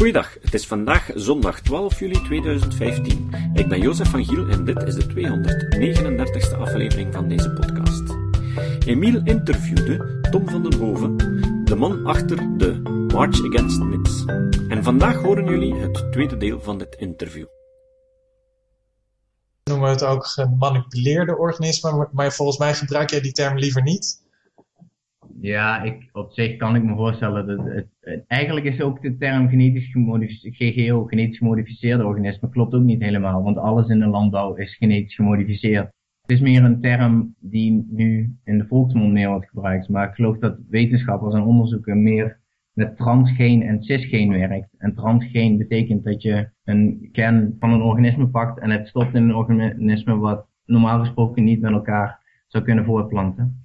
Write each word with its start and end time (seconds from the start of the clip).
Goeiedag, 0.00 0.34
het 0.40 0.54
is 0.54 0.66
vandaag 0.66 1.10
zondag 1.14 1.60
12 1.60 1.98
juli 1.98 2.22
2015. 2.22 3.30
Ik 3.54 3.68
ben 3.68 3.80
Jozef 3.80 4.10
van 4.10 4.24
Giel 4.24 4.48
en 4.48 4.64
dit 4.64 4.82
is 4.82 4.94
de 4.94 5.06
239ste 5.06 6.58
aflevering 6.58 7.14
van 7.14 7.28
deze 7.28 7.50
podcast. 7.50 8.02
Emiel 8.86 9.20
interviewde 9.24 10.20
Tom 10.30 10.48
van 10.48 10.62
den 10.62 10.78
Hoven, 10.78 11.16
de 11.64 11.74
man 11.76 12.06
achter 12.06 12.58
de 12.58 12.80
March 13.12 13.44
Against 13.44 13.80
Myths. 13.80 14.24
En 14.68 14.82
vandaag 14.82 15.16
horen 15.16 15.44
jullie 15.44 15.74
het 15.74 16.12
tweede 16.12 16.36
deel 16.36 16.60
van 16.60 16.78
dit 16.78 16.94
interview. 16.94 17.46
Noemen 19.64 19.86
we 19.86 19.92
het 19.92 20.04
ook 20.04 20.26
gemanipuleerde 20.26 21.36
organismen, 21.36 22.08
maar 22.12 22.32
volgens 22.32 22.58
mij 22.58 22.74
gebruik 22.74 23.10
jij 23.10 23.20
die 23.20 23.32
term 23.32 23.58
liever 23.58 23.82
niet. 23.82 24.28
Ja, 25.40 25.82
ik, 25.82 26.08
op 26.12 26.32
zich 26.32 26.56
kan 26.56 26.76
ik 26.76 26.82
me 26.82 26.94
voorstellen 26.94 27.46
dat 27.46 27.64
het, 27.64 28.24
eigenlijk 28.26 28.66
is 28.66 28.80
ook 28.80 29.02
de 29.02 29.16
term 29.16 29.48
genetisch 29.48 29.96
GGO, 30.42 31.04
genetisch 31.04 31.38
gemodificeerde 31.38 32.06
organismen, 32.06 32.50
klopt 32.50 32.74
ook 32.74 32.82
niet 32.82 33.02
helemaal, 33.02 33.42
want 33.42 33.56
alles 33.56 33.88
in 33.88 33.98
de 33.98 34.06
landbouw 34.06 34.54
is 34.54 34.76
genetisch 34.76 35.14
gemodificeerd. 35.14 35.92
Het 36.22 36.30
is 36.30 36.40
meer 36.40 36.64
een 36.64 36.80
term 36.80 37.34
die 37.38 37.86
nu 37.90 38.36
in 38.44 38.58
de 38.58 38.66
volksmond 38.66 39.12
meer 39.12 39.28
wordt 39.28 39.48
gebruikt, 39.48 39.88
maar 39.88 40.08
ik 40.08 40.14
geloof 40.14 40.38
dat 40.38 40.58
wetenschappers 40.68 41.34
en 41.34 41.42
onderzoeken 41.42 42.02
meer 42.02 42.40
met 42.72 42.96
transgeen 42.96 43.62
en 43.62 43.82
cisgeen 43.82 44.30
werkt. 44.30 44.74
En 44.78 44.94
transgeen 44.94 45.58
betekent 45.58 46.04
dat 46.04 46.22
je 46.22 46.48
een 46.64 47.08
kern 47.12 47.56
van 47.58 47.70
een 47.70 47.82
organisme 47.82 48.28
pakt 48.28 48.60
en 48.60 48.70
het 48.70 48.88
stopt 48.88 49.14
in 49.14 49.22
een 49.22 49.34
organisme 49.34 50.16
wat 50.16 50.46
normaal 50.64 50.98
gesproken 50.98 51.44
niet 51.44 51.60
met 51.60 51.72
elkaar 51.72 52.18
zou 52.46 52.64
kunnen 52.64 52.84
voortplanten. 52.84 53.59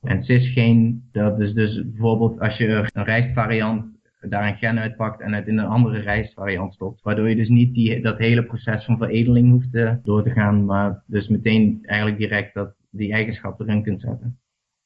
En 0.00 0.24
cisgeen, 0.24 1.08
dat 1.12 1.40
is 1.40 1.52
dus 1.52 1.82
bijvoorbeeld 1.84 2.40
als 2.40 2.56
je 2.56 2.88
een 2.92 3.04
rijstvariant 3.04 3.96
daar 4.20 4.48
een 4.48 4.56
gen 4.56 4.78
uitpakt 4.78 5.20
en 5.20 5.32
het 5.32 5.46
in 5.46 5.58
een 5.58 5.66
andere 5.66 5.98
rijstvariant 5.98 6.74
stopt. 6.74 7.02
Waardoor 7.02 7.28
je 7.28 7.36
dus 7.36 7.48
niet 7.48 7.74
die, 7.74 8.02
dat 8.02 8.18
hele 8.18 8.44
proces 8.44 8.84
van 8.84 8.98
veredeling 8.98 9.50
hoeft 9.50 9.72
te, 9.72 9.98
door 10.02 10.22
te 10.22 10.30
gaan, 10.30 10.64
maar 10.64 11.02
dus 11.06 11.28
meteen 11.28 11.78
eigenlijk 11.82 12.18
direct 12.18 12.54
dat, 12.54 12.74
die 12.90 13.12
eigenschap 13.12 13.60
erin 13.60 13.82
kunt 13.82 14.00
zetten. 14.00 14.40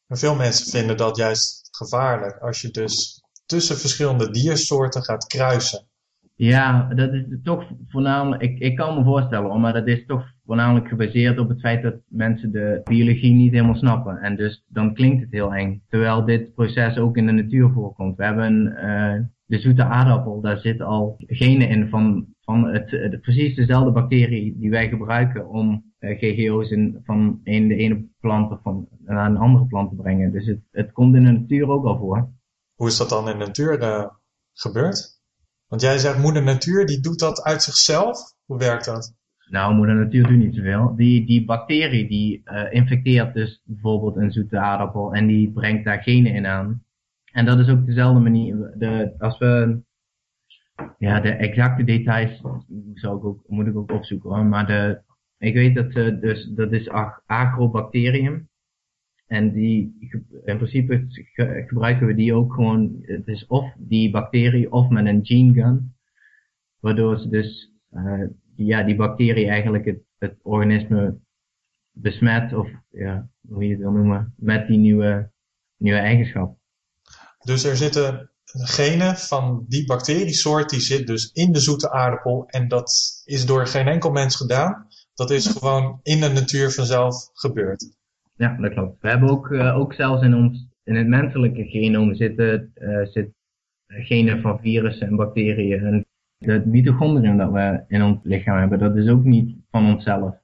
Maar 0.07 0.19
veel 0.19 0.37
mensen 0.37 0.79
vinden 0.79 0.97
dat 0.97 1.17
juist 1.17 1.69
gevaarlijk 1.71 2.39
als 2.39 2.61
je 2.61 2.71
dus 2.71 3.23
tussen 3.47 3.77
verschillende 3.77 4.31
diersoorten 4.31 5.03
gaat 5.03 5.27
kruisen. 5.27 5.87
Ja, 6.35 6.95
dat 6.95 7.13
is 7.13 7.25
toch 7.43 7.71
voornamelijk, 7.89 8.43
ik, 8.43 8.59
ik 8.59 8.77
kan 8.77 8.99
me 8.99 9.05
voorstellen, 9.05 9.61
maar 9.61 9.73
dat 9.73 9.87
is 9.87 10.07
toch 10.07 10.32
voornamelijk 10.47 10.89
gebaseerd 10.89 11.39
op 11.39 11.49
het 11.49 11.61
feit 11.61 11.83
dat 11.83 11.95
mensen 12.09 12.53
de 12.53 12.81
biologie 12.85 13.33
niet 13.33 13.53
helemaal 13.53 13.75
snappen. 13.75 14.19
En 14.19 14.37
dus 14.37 14.65
dan 14.69 14.95
klinkt 14.95 15.23
het 15.23 15.33
heel 15.33 15.55
eng. 15.55 15.83
Terwijl 15.89 16.25
dit 16.25 16.55
proces 16.55 16.97
ook 16.99 17.17
in 17.17 17.27
de 17.27 17.33
natuur 17.33 17.71
voorkomt. 17.71 18.17
We 18.17 18.25
hebben 18.25 18.67
uh, 18.67 19.21
de 19.45 19.59
zoete 19.59 19.85
aardappel, 19.85 20.41
daar 20.41 20.59
zit 20.59 20.81
al 20.81 21.15
genen 21.27 21.69
in 21.69 21.89
van, 21.89 22.27
van 22.41 22.65
het, 22.65 22.89
de, 22.89 23.19
precies 23.23 23.55
dezelfde 23.55 23.91
bacterie 23.91 24.59
die 24.59 24.71
wij 24.71 24.89
gebruiken 24.89 25.49
om 25.49 25.93
uh, 26.01 26.19
GGO's 26.19 26.71
in, 26.71 27.01
van 27.05 27.41
een, 27.45 27.69
de 27.69 27.77
ene 27.77 28.05
plant 28.21 28.59
van, 28.63 28.89
naar 29.05 29.27
een 29.27 29.37
andere 29.37 29.67
plant 29.67 29.91
te 29.91 29.97
brengen. 29.97 30.33
Dus 30.33 30.47
het, 30.47 30.61
het 30.71 30.93
komt 30.93 31.15
in 31.15 31.25
de 31.25 31.31
natuur 31.31 31.69
ook 31.69 31.85
al 31.85 31.99
voor. 31.99 32.31
Hoe 32.75 32.89
is 32.89 32.97
dat 32.97 33.09
dan 33.09 33.29
in 33.29 33.39
de 33.39 33.45
natuur 33.45 34.11
gebeurd? 34.53 35.21
Want 35.67 35.83
jij 35.83 35.99
zegt 35.99 36.19
moeder 36.19 36.43
natuur, 36.43 36.87
die 36.87 37.01
doet 37.01 37.19
dat 37.19 37.43
uit 37.43 37.63
zichzelf. 37.63 38.35
Hoe 38.45 38.59
werkt 38.59 38.85
dat? 38.85 39.15
Nou, 39.53 39.75
moeder 39.75 39.95
natuur 39.95 40.27
doet 40.29 40.39
niet 40.39 40.55
zoveel. 40.55 40.95
Die, 40.97 41.27
die 41.27 41.45
bacterie 41.45 42.09
die 42.09 42.43
uh, 42.45 42.73
infecteert 42.73 43.35
dus 43.35 43.63
bijvoorbeeld 43.65 44.17
een 44.17 44.33
zoete 44.33 44.59
aardappel 44.59 45.15
en 45.15 45.27
die 45.27 45.51
brengt 45.51 45.85
daar 45.85 46.03
genen 46.03 46.35
in 46.35 46.47
aan. 46.47 46.83
En 47.33 47.45
dat 47.45 47.59
is 47.59 47.69
ook 47.69 47.87
dezelfde 47.87 48.21
manier. 48.21 48.75
De, 48.79 49.15
als 49.19 49.39
we, 49.39 49.81
ja, 50.99 51.21
de 51.21 51.31
exacte 51.31 51.85
details 51.85 52.43
zou 52.95 53.17
ik 53.17 53.25
ook, 53.25 53.45
moet 53.49 53.67
ik 53.67 53.77
ook 53.77 53.93
opzoeken 53.93 54.31
hoor. 54.31 54.45
Maar 54.45 54.67
de, 54.67 55.01
ik 55.39 55.55
weet 55.55 55.75
dat, 55.75 55.95
uh, 55.95 56.21
dus, 56.21 56.45
dat 56.55 56.73
is 56.73 56.91
agrobacterium. 57.27 58.49
En 59.27 59.53
die, 59.53 59.97
in 60.45 60.57
principe 60.57 61.05
gebruiken 61.67 62.07
we 62.07 62.15
die 62.15 62.35
ook 62.35 62.55
gewoon, 62.55 62.97
het 63.01 63.27
is 63.27 63.47
of 63.47 63.75
die 63.79 64.11
bacterie 64.11 64.73
of 64.73 64.89
met 64.89 65.07
een 65.07 65.27
gene 65.27 65.53
gun. 65.53 65.95
Waardoor 66.81 67.19
ze 67.19 67.29
dus, 67.29 67.73
uh, 67.91 68.25
ja, 68.65 68.83
die 68.83 68.97
bacterie 68.97 69.49
eigenlijk 69.49 69.85
het, 69.85 70.01
het 70.19 70.39
organisme 70.43 71.19
besmet, 71.91 72.53
of 72.53 72.69
ja, 72.91 73.29
hoe 73.49 73.65
je 73.65 73.71
het 73.71 73.81
wil 73.81 73.91
noemen, 73.91 74.35
met 74.37 74.67
die 74.67 74.79
nieuwe, 74.79 75.31
nieuwe 75.77 75.99
eigenschap. 75.99 76.57
Dus 77.45 77.65
er 77.65 77.77
zitten 77.77 78.31
genen 78.45 79.17
van 79.17 79.65
die 79.69 79.87
bacteriesoort, 79.87 80.71
die 80.71 80.81
zit 80.81 81.07
dus 81.07 81.31
in 81.33 81.53
de 81.53 81.61
zoete 81.61 81.91
aardappel 81.91 82.47
en 82.47 82.69
dat 82.69 83.23
is 83.25 83.47
door 83.47 83.67
geen 83.67 83.89
enkel 83.89 84.11
mens 84.11 84.37
gedaan. 84.37 84.87
Dat 85.15 85.31
is 85.31 85.47
gewoon 85.47 86.01
in 86.03 86.21
de 86.21 86.29
natuur 86.29 86.71
vanzelf 86.71 87.31
gebeurd. 87.33 87.97
Ja, 88.37 88.57
dat 88.61 88.73
klopt. 88.73 89.01
We 89.01 89.09
hebben 89.09 89.31
ook, 89.31 89.49
uh, 89.49 89.79
ook 89.79 89.95
zelfs 89.95 90.23
in 90.23 90.35
ons, 90.35 90.67
in 90.85 90.97
het 90.97 91.07
menselijke 91.07 91.65
genoom 91.65 92.15
zitten, 92.15 92.73
uh, 92.75 93.07
zit 93.07 93.31
genen 93.87 94.41
van 94.41 94.59
virussen 94.61 95.07
en 95.07 95.17
bacteriën. 95.17 95.87
En 95.87 96.07
het 96.45 96.67
mitochondrium 96.67 97.37
dat 97.37 97.53
we 97.53 97.85
in 97.89 98.03
ons 98.03 98.19
lichaam 98.23 98.59
hebben, 98.59 98.79
dat 98.79 98.97
is 98.97 99.09
ook 99.09 99.25
niet 99.25 99.57
van 99.71 99.87
onszelf. 99.87 100.35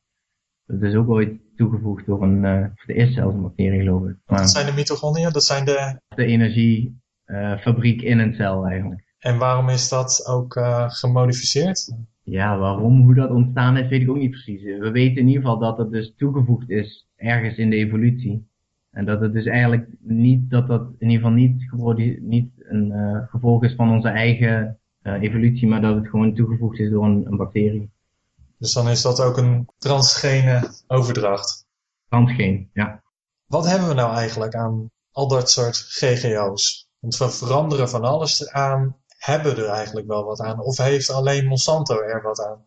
Dat 0.66 0.82
is 0.82 0.94
ook 0.94 1.08
ooit 1.08 1.40
toegevoegd 1.56 2.06
door 2.06 2.22
een, 2.22 2.44
uh, 2.44 2.66
de 2.86 2.94
eerste 2.94 3.12
zelfs 3.12 3.34
een 3.34 3.42
bacterie 3.42 3.80
geloof 3.80 4.08
ik. 4.08 4.16
Maar, 4.26 4.38
Wat 4.38 4.50
zijn 4.50 4.66
de 4.66 4.72
mitochondria? 4.72 5.30
Dat 5.30 5.44
zijn 5.44 5.64
de... 5.64 6.00
De 6.14 6.24
energiefabriek 6.24 8.02
in 8.02 8.18
een 8.18 8.34
cel 8.34 8.66
eigenlijk. 8.66 9.14
En 9.18 9.38
waarom 9.38 9.68
is 9.68 9.88
dat 9.88 10.26
ook 10.28 10.60
gemodificeerd? 10.88 11.92
Ja, 12.22 12.58
waarom, 12.58 13.02
hoe 13.02 13.14
dat 13.14 13.30
ontstaan 13.30 13.76
is, 13.76 13.88
weet 13.88 14.02
ik 14.02 14.10
ook 14.10 14.16
niet 14.16 14.30
precies. 14.30 14.62
We 14.62 14.90
weten 14.90 15.16
in 15.16 15.26
ieder 15.26 15.42
geval 15.42 15.58
dat 15.58 15.78
het 15.78 15.90
dus 15.90 16.14
toegevoegd 16.16 16.70
is 16.70 17.08
ergens 17.16 17.56
in 17.56 17.70
de 17.70 17.76
evolutie. 17.76 18.46
En 18.90 19.04
dat 19.04 19.20
het 19.20 19.32
dus 19.32 19.44
eigenlijk 19.44 19.88
niet, 20.00 20.50
dat 20.50 20.66
dat 20.66 20.88
in 20.98 21.10
ieder 21.10 21.28
geval 21.68 21.92
niet, 21.94 22.20
niet 22.22 22.50
een 22.58 22.90
uh, 22.90 23.18
gevolg 23.28 23.64
is 23.64 23.74
van 23.74 23.90
onze 23.90 24.08
eigen 24.08 24.78
evolutie, 25.14 25.68
maar 25.68 25.80
dat 25.80 25.94
het 25.94 26.08
gewoon 26.08 26.34
toegevoegd 26.34 26.78
is 26.78 26.90
door 26.90 27.04
een, 27.04 27.26
een, 27.26 27.36
bacterie. 27.36 27.90
Dus 28.58 28.72
dan 28.72 28.88
is 28.88 29.02
dat 29.02 29.20
ook 29.20 29.36
een 29.36 29.68
transgene 29.78 30.70
overdracht? 30.86 31.66
Transgeen, 32.08 32.70
ja. 32.72 33.02
Wat 33.46 33.68
hebben 33.68 33.88
we 33.88 33.94
nou 33.94 34.16
eigenlijk 34.16 34.54
aan 34.54 34.90
al 35.12 35.28
dat 35.28 35.50
soort 35.50 35.76
GGO's? 35.76 36.88
Want 36.98 37.16
we 37.16 37.30
veranderen 37.30 37.88
van 37.88 38.04
alles 38.04 38.46
eraan. 38.46 38.96
Hebben 39.18 39.54
we 39.54 39.62
er 39.62 39.68
eigenlijk 39.68 40.06
wel 40.06 40.24
wat 40.24 40.40
aan? 40.40 40.60
Of 40.60 40.76
heeft 40.76 41.10
alleen 41.10 41.46
Monsanto 41.46 42.00
er 42.00 42.22
wat 42.22 42.40
aan? 42.40 42.64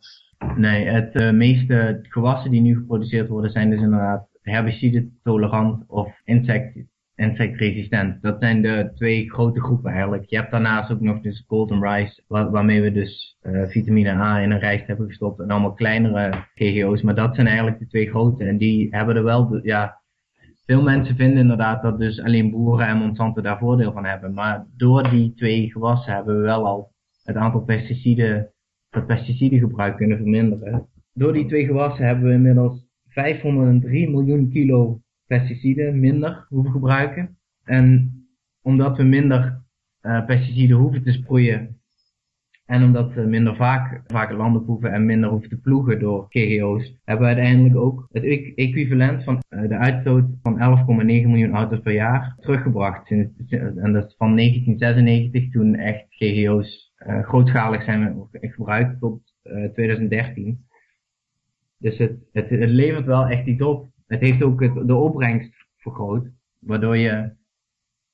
Nee, 0.56 0.86
het 0.86 1.16
uh, 1.16 1.32
meeste 1.32 2.00
gewassen 2.02 2.52
die 2.52 2.62
nu 2.62 2.76
geproduceerd 2.76 3.30
worden 3.30 3.52
zijn 3.52 3.70
dus 3.70 3.82
inderdaad 3.82 4.28
herbicide 4.42 5.10
tolerant 5.24 5.84
of 5.88 6.22
insect, 6.24 6.78
insectresistent. 7.22 8.22
Dat 8.22 8.36
zijn 8.40 8.62
de 8.62 8.92
twee 8.96 9.30
grote 9.30 9.62
groepen 9.62 9.92
eigenlijk. 9.92 10.26
Je 10.30 10.36
hebt 10.36 10.52
daarnaast 10.52 10.92
ook 10.92 11.02
nog 11.02 11.22
dus 11.22 11.44
golden 11.48 11.82
rice, 11.84 12.24
waar, 12.28 12.52
waarmee 12.52 12.82
we 12.82 12.92
dus 12.92 13.38
uh, 13.44 13.68
vitamine 13.68 14.10
A 14.10 14.40
in 14.40 14.52
een 14.52 14.60
rijst 14.60 14.88
hebben 14.88 15.08
gestopt 15.08 15.40
en 15.40 15.50
allemaal 15.50 15.74
kleinere 15.74 16.46
GGO's. 16.56 17.02
Maar 17.02 17.16
dat 17.16 17.36
zijn 17.36 17.48
eigenlijk 17.48 17.80
de 17.80 17.88
twee 17.88 18.10
grote 18.10 18.44
en 18.44 18.58
die 18.58 18.88
hebben 18.90 19.16
er 19.16 19.24
wel, 19.24 19.60
ja, 19.64 20.02
veel 20.66 20.82
mensen 20.82 21.16
vinden 21.16 21.38
inderdaad 21.38 21.82
dat 21.82 22.00
dus 22.00 22.22
alleen 22.22 22.52
boeren 22.52 22.88
en 22.88 22.98
Monsanto 22.98 23.42
daar 23.42 23.58
voordeel 23.58 23.92
van 23.92 24.06
hebben. 24.06 24.34
Maar 24.34 24.66
door 24.78 25.10
die 25.10 25.34
twee 25.34 25.72
gewassen 25.72 26.14
hebben 26.14 26.36
we 26.36 26.42
wel 26.42 26.66
al 26.66 26.92
het 27.24 27.36
aantal 27.36 27.62
pesticiden, 27.62 28.52
het 28.90 29.08
pesticidengebruik 29.08 29.98
kunnen 29.98 30.18
verminderen. 30.18 30.88
Door 31.14 31.34
die 31.34 31.46
twee 31.46 31.66
gewassen 31.66 32.06
hebben 32.06 32.26
we 32.26 32.34
inmiddels 32.34 32.86
503 33.08 34.10
miljoen 34.10 34.50
kilo 34.50 35.02
pesticiden 35.38 36.00
minder 36.00 36.46
hoeven 36.50 36.72
gebruiken. 36.72 37.38
En 37.64 38.12
omdat 38.62 38.98
we 38.98 39.04
minder 39.04 39.62
uh, 40.02 40.26
pesticiden 40.26 40.78
hoeven 40.78 41.04
te 41.04 41.12
sproeien 41.12 41.82
en 42.66 42.84
omdat 42.84 43.14
we 43.14 43.22
minder 43.22 43.56
vaak, 43.56 44.02
vaker 44.08 44.36
landen 44.36 44.64
proeven 44.64 44.92
en 44.92 45.06
minder 45.06 45.30
hoeven 45.30 45.50
te 45.50 45.58
ploegen 45.58 46.00
door 46.00 46.26
GGO's, 46.30 47.00
hebben 47.04 47.28
we 47.28 47.34
uiteindelijk 47.34 47.76
ook 47.76 48.08
het 48.12 48.24
equivalent 48.56 49.24
van 49.24 49.44
uh, 49.50 49.68
de 49.68 49.78
uitstoot 49.78 50.26
van 50.42 50.54
11,9 50.60 51.06
miljoen 51.06 51.54
auto's 51.54 51.80
per 51.80 51.94
jaar 51.94 52.36
teruggebracht. 52.40 53.10
En 53.10 53.34
dat 53.94 54.08
is 54.08 54.16
van 54.18 54.36
1996 54.36 55.52
toen 55.52 55.76
echt 55.76 56.06
GGO's 56.10 56.94
uh, 57.08 57.24
grootschalig 57.24 57.84
zijn 57.84 58.28
gebruikt 58.32 59.00
tot 59.00 59.22
2013. 59.74 60.66
Dus 61.78 61.98
het, 61.98 62.20
het, 62.32 62.50
het 62.50 62.70
levert 62.70 63.06
wel 63.06 63.28
echt 63.28 63.46
iets 63.46 63.62
op. 63.62 63.91
Het 64.12 64.22
heeft 64.22 64.44
ook 64.44 64.88
de 64.88 64.96
opbrengst 64.96 65.54
vergroot, 65.78 66.28
waardoor 66.60 66.98
je 66.98 67.12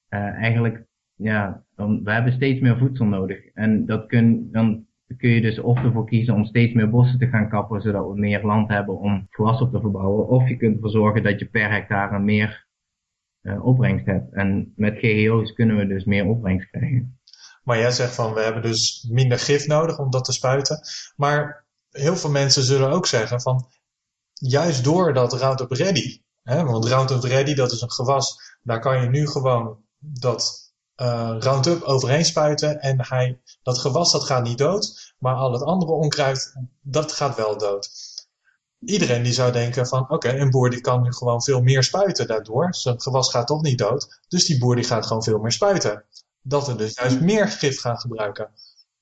uh, 0.09 0.19
eigenlijk, 0.19 0.85
ja, 1.15 1.63
dan, 1.75 2.03
we 2.03 2.11
hebben 2.11 2.33
steeds 2.33 2.59
meer 2.59 2.77
voedsel 2.77 3.05
nodig. 3.05 3.45
En 3.53 3.85
dat 3.85 4.05
kun, 4.05 4.51
dan 4.51 4.85
kun 5.17 5.29
je 5.29 5.41
dus 5.41 5.59
of 5.59 5.83
ervoor 5.83 6.05
kiezen 6.05 6.33
om 6.33 6.45
steeds 6.45 6.73
meer 6.73 6.89
bossen 6.89 7.19
te 7.19 7.27
gaan 7.27 7.49
kappen, 7.49 7.81
zodat 7.81 8.07
we 8.07 8.19
meer 8.19 8.43
land 8.43 8.69
hebben 8.69 8.99
om 8.99 9.27
gewas 9.29 9.61
op 9.61 9.71
te 9.71 9.79
verbouwen. 9.79 10.27
Of 10.27 10.49
je 10.49 10.57
kunt 10.57 10.75
ervoor 10.75 10.89
zorgen 10.89 11.23
dat 11.23 11.39
je 11.39 11.45
per 11.45 11.71
hectare 11.71 12.19
meer 12.19 12.67
uh, 13.41 13.65
opbrengst 13.65 14.05
hebt. 14.05 14.33
En 14.33 14.73
met 14.75 14.97
GGO's 14.97 15.53
kunnen 15.53 15.77
we 15.77 15.87
dus 15.87 16.05
meer 16.05 16.25
opbrengst 16.25 16.69
krijgen. 16.69 17.19
Maar 17.63 17.77
jij 17.77 17.91
zegt 17.91 18.15
van 18.15 18.33
we 18.33 18.41
hebben 18.41 18.61
dus 18.61 19.09
minder 19.11 19.39
gif 19.39 19.67
nodig 19.67 19.99
om 19.99 20.09
dat 20.09 20.25
te 20.25 20.33
spuiten. 20.33 20.79
Maar 21.15 21.65
heel 21.91 22.15
veel 22.15 22.31
mensen 22.31 22.63
zullen 22.63 22.91
ook 22.91 23.05
zeggen 23.05 23.41
van 23.41 23.65
juist 24.39 24.83
door 24.83 25.13
dat 25.13 25.33
Roundup 25.33 25.71
Ready, 25.71 26.21
hè, 26.43 26.63
want 26.63 26.85
Roundup 26.85 27.23
Ready 27.23 27.53
dat 27.53 27.71
is 27.71 27.81
een 27.81 27.91
gewas, 27.91 28.55
daar 28.61 28.79
kan 28.79 29.01
je 29.01 29.09
nu 29.09 29.27
gewoon 29.27 29.77
dat 29.97 30.73
uh, 31.01 31.35
Roundup 31.39 31.81
overheen 31.81 32.25
spuiten 32.25 32.81
en 32.81 33.07
hij, 33.07 33.39
dat 33.63 33.77
gewas 33.77 34.11
dat 34.11 34.23
gaat 34.23 34.43
niet 34.43 34.57
dood, 34.57 35.13
maar 35.19 35.35
al 35.35 35.51
het 35.53 35.63
andere 35.63 35.91
onkruid 35.91 36.55
dat 36.81 37.11
gaat 37.11 37.35
wel 37.35 37.57
dood. 37.57 37.89
Iedereen 38.79 39.23
die 39.23 39.33
zou 39.33 39.51
denken 39.51 39.87
van 39.87 40.09
oké, 40.09 40.29
een 40.29 40.49
boer 40.49 40.69
die 40.69 40.81
kan 40.81 41.01
nu 41.01 41.13
gewoon 41.13 41.43
veel 41.43 41.61
meer 41.61 41.83
spuiten 41.83 42.27
daardoor, 42.27 42.73
zijn 42.73 43.01
gewas 43.01 43.29
gaat 43.29 43.47
toch 43.47 43.61
niet 43.61 43.77
dood, 43.77 44.21
dus 44.27 44.45
die 44.45 44.57
boer 44.57 44.75
die 44.75 44.83
gaat 44.83 45.05
gewoon 45.05 45.23
veel 45.23 45.39
meer 45.39 45.51
spuiten. 45.51 46.03
Dat 46.41 46.67
we 46.67 46.75
dus 46.75 46.95
juist 46.95 47.21
meer 47.21 47.47
gif 47.47 47.79
gaan 47.79 47.97
gebruiken. 47.99 48.49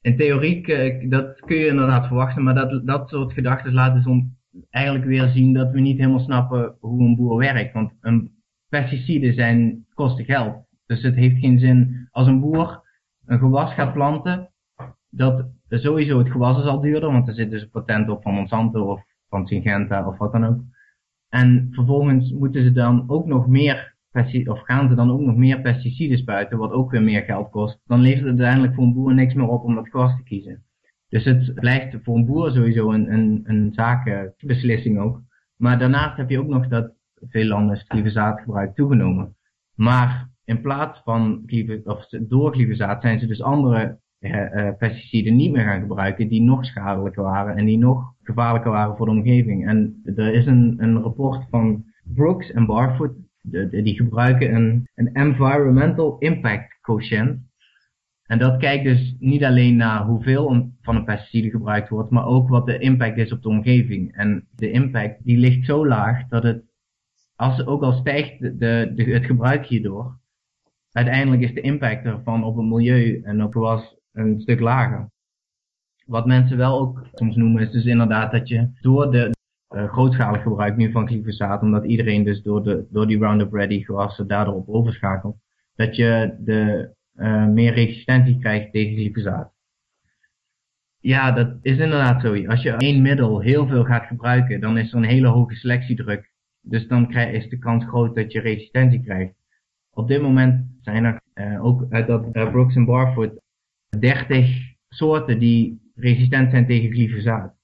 In 0.02 0.18
theorie, 0.18 0.66
eh, 0.66 1.10
dat 1.10 1.40
kun 1.40 1.56
je 1.56 1.68
inderdaad 1.68 2.08
verwachten, 2.08 2.44
maar 2.44 2.56
dat, 2.56 2.88
dat 2.88 3.10
soort 3.10 3.34
gedachten 3.34 3.74
laten 3.74 4.06
ons 4.06 4.24
eigenlijk 4.69 5.06
weer 5.06 5.28
zien 5.28 5.54
dat 5.54 5.72
we 5.72 5.80
niet 5.80 5.98
helemaal 5.98 6.19
snappen 6.19 6.75
hoe 6.80 7.04
een 7.04 7.16
boer 7.16 7.38
werkt. 7.38 7.74
Want 7.74 7.92
een 8.02 8.31
pesticiden 8.69 9.34
zijn, 9.34 9.86
kosten 9.94 10.25
geld. 10.25 10.56
Dus 10.86 11.02
het 11.02 11.16
heeft 11.16 11.40
geen 11.40 11.60
zin 11.60 12.07
als 12.12 12.28
een 12.28 12.40
boer 12.40 12.84
een 13.25 13.40
gewas 13.40 13.74
gaat 13.74 13.94
planten, 13.94 14.50
dat 15.10 15.46
sowieso 15.69 16.18
het 16.18 16.31
gewas 16.31 16.57
is 16.57 16.66
al 16.66 16.81
duurder, 16.81 17.12
want 17.12 17.28
er 17.28 17.34
zit 17.34 17.50
dus 17.50 17.62
een 17.62 17.69
patent 17.69 18.10
op 18.10 18.22
van 18.22 18.34
Monsanto 18.34 18.92
of 18.92 19.04
van 19.30 19.48
Syngenta 19.48 20.07
of 20.07 20.18
wat 20.18 20.31
dan 20.31 20.46
ook. 20.46 20.60
En 21.30 21.68
vervolgens 21.72 22.31
moeten 22.31 22.63
ze 22.63 22.72
dan 22.72 23.04
ook 23.08 23.25
nog 23.25 23.48
meer 23.48 23.94
of 24.46 24.60
gaan 24.62 24.90
ze 24.90 24.96
dan 24.96 25.12
ook 25.12 25.19
nog 25.19 25.36
meer 25.36 25.62
pesticiden 25.62 26.18
spuiten, 26.18 26.58
wat 26.58 26.72
ook 26.72 26.92
weer 26.92 27.04
meer 27.04 27.22
geld 27.22 27.50
kost, 27.50 27.80
dan 27.86 28.00
levert 28.00 28.19
het 28.19 28.28
uiteindelijk 28.28 28.74
voor 28.74 28.84
een 28.84 28.94
boer 28.94 29.13
niks 29.13 29.34
meer 29.34 29.48
op 29.48 29.63
om 29.63 29.75
dat 29.75 29.90
gewas 29.90 30.16
te 30.16 30.24
kiezen. 30.24 30.63
Dus 31.10 31.24
het 31.24 31.54
blijft 31.54 31.98
voor 32.04 32.16
een 32.16 32.25
boer 32.25 32.52
sowieso 32.52 32.92
een, 32.92 33.13
een, 33.13 33.42
een 33.44 33.74
zakenbeslissing 33.74 35.00
ook. 35.00 35.22
Maar 35.56 35.80
daarnaast 35.80 36.18
heb 36.18 36.30
je 36.30 36.40
ook 36.40 36.48
nog 36.48 36.68
dat 36.68 36.92
veel 37.19 37.46
landen 37.46 37.78
het 37.78 37.86
glyfosaatgebruik 37.88 38.75
toegenomen. 38.75 39.36
Maar 39.75 40.30
in 40.46 40.62
plaats 40.62 41.02
van 41.04 41.44
of 41.84 42.07
door 42.10 42.54
glyfosaat 42.54 43.02
zijn 43.02 43.19
ze 43.19 43.28
dus 43.28 43.42
andere 43.42 44.00
uh, 44.19 44.69
pesticiden 44.78 45.36
niet 45.36 45.52
meer 45.52 45.63
gaan 45.63 45.81
gebruiken 45.81 46.28
die 46.28 46.42
nog 46.42 46.66
schadelijker 46.66 47.24
waren 47.24 47.56
en 47.56 47.66
die 47.66 47.78
nog 47.78 48.13
gevaarlijker 48.24 48.72
waren 48.72 48.96
voor 48.98 49.06
de 49.06 49.12
omgeving. 49.12 49.68
En 49.68 50.01
er 50.16 50.34
is 50.34 50.46
een, 50.46 50.75
een 50.78 51.01
rapport 51.01 51.46
van 51.50 51.86
Brooks 52.04 52.51
en 52.51 52.66
Barfoot, 52.66 53.12
die 53.42 53.96
gebruiken 53.96 54.56
een, 54.56 54.88
een 54.96 55.13
environmental 55.13 56.18
impact 56.18 56.78
quotient. 56.81 57.40
En 58.25 58.39
dat 58.39 58.57
kijkt 58.57 58.83
dus 58.83 59.16
niet 59.19 59.44
alleen 59.44 59.75
naar 59.75 60.06
hoeveel 60.06 60.72
van 60.81 60.95
een 60.95 61.06
pesticide 61.06 61.50
gebruikt 61.50 61.89
wordt, 61.89 62.10
maar 62.10 62.25
ook 62.25 62.50
wat 62.50 62.66
de 62.66 62.77
impact 62.77 63.18
is 63.18 63.31
op 63.31 63.42
de 63.42 63.50
omgeving. 63.50 64.16
En 64.16 64.48
de 64.56 64.72
impact 64.72 65.24
die 65.24 65.38
ligt 65.38 65.66
zo 65.66 65.88
laag 65.88 66.27
dat 66.27 66.44
het, 66.44 66.63
als, 67.36 67.66
ook 67.66 67.81
al 67.81 67.94
stijgt 67.94 68.39
de, 68.39 68.92
de, 68.95 69.04
het 69.04 69.25
gebruik 69.25 69.66
hierdoor, 69.66 70.19
uiteindelijk 70.92 71.42
is 71.42 71.54
de 71.54 71.62
impact 71.62 72.06
ervan 72.06 72.44
op 72.44 72.56
het 72.56 72.66
milieu 72.66 73.22
en 73.24 73.44
op 73.44 73.51
gewas 73.54 73.95
een 74.12 74.42
stuk 74.42 74.60
lager. 74.60 75.10
Wat 76.06 76.25
mensen 76.25 76.57
wel 76.57 76.80
ook 76.80 77.07
soms 77.13 77.36
noemen 77.36 77.62
is 77.62 77.72
dus 77.72 77.86
inderdaad 77.86 78.31
dat 78.31 78.48
je 78.48 78.69
door 78.81 79.12
de 79.12 79.33
uh, 79.75 79.92
grootschalig 79.92 80.42
gebruik 80.42 80.75
nu 80.75 80.92
van 80.92 81.07
glyfosaat, 81.07 81.62
omdat 81.62 81.86
iedereen 81.86 82.24
dus 82.24 82.42
door, 82.42 82.63
de, 82.63 82.88
door 82.89 83.07
die 83.07 83.18
Roundup 83.18 83.54
Ready 83.54 83.83
gewassen 83.83 84.27
daardoor 84.27 84.56
op 84.56 84.69
overschakelt, 84.69 85.38
dat 85.75 85.95
je 85.95 86.36
de 86.39 86.94
uh, 87.16 87.48
meer 87.48 87.74
resistentie 87.74 88.40
krijgt 88.40 88.72
tegen 88.72 88.96
glyfosaat. 88.96 89.54
Ja, 91.00 91.32
dat 91.32 91.58
is 91.62 91.78
inderdaad 91.78 92.22
zo. 92.22 92.46
Als 92.46 92.62
je 92.62 92.72
één 92.72 93.02
middel 93.02 93.40
heel 93.40 93.68
veel 93.68 93.84
gaat 93.84 94.06
gebruiken, 94.06 94.60
dan 94.62 94.78
is 94.78 94.92
er 94.92 94.98
een 94.98 95.04
hele 95.04 95.28
hoge 95.28 95.56
selectiedruk. 95.56 96.32
Dus 96.62 96.88
dan 96.88 97.14
is 97.14 97.50
de 97.50 97.58
kans 97.58 97.86
groot 97.86 98.16
dat 98.16 98.32
je 98.32 98.40
resistentie 98.40 99.04
krijgt. 99.04 99.34
Op 99.90 100.08
dit 100.08 100.22
moment 100.22 100.66
zijn 100.82 101.04
er 101.04 101.22
uh, 101.34 101.66
ook 101.66 101.86
uit 101.90 102.08
dat 102.08 102.26
uh, 102.34 102.52
Brooks 102.52 102.76
en 102.76 102.86
Barfoot 102.86 103.40
30 104.00 104.76
soorten 104.90 105.40
die 105.40 105.92
resistent 105.96 106.52
zijn 106.52 106.66
tegen 106.66 106.92
glyfosaat. 106.92 107.56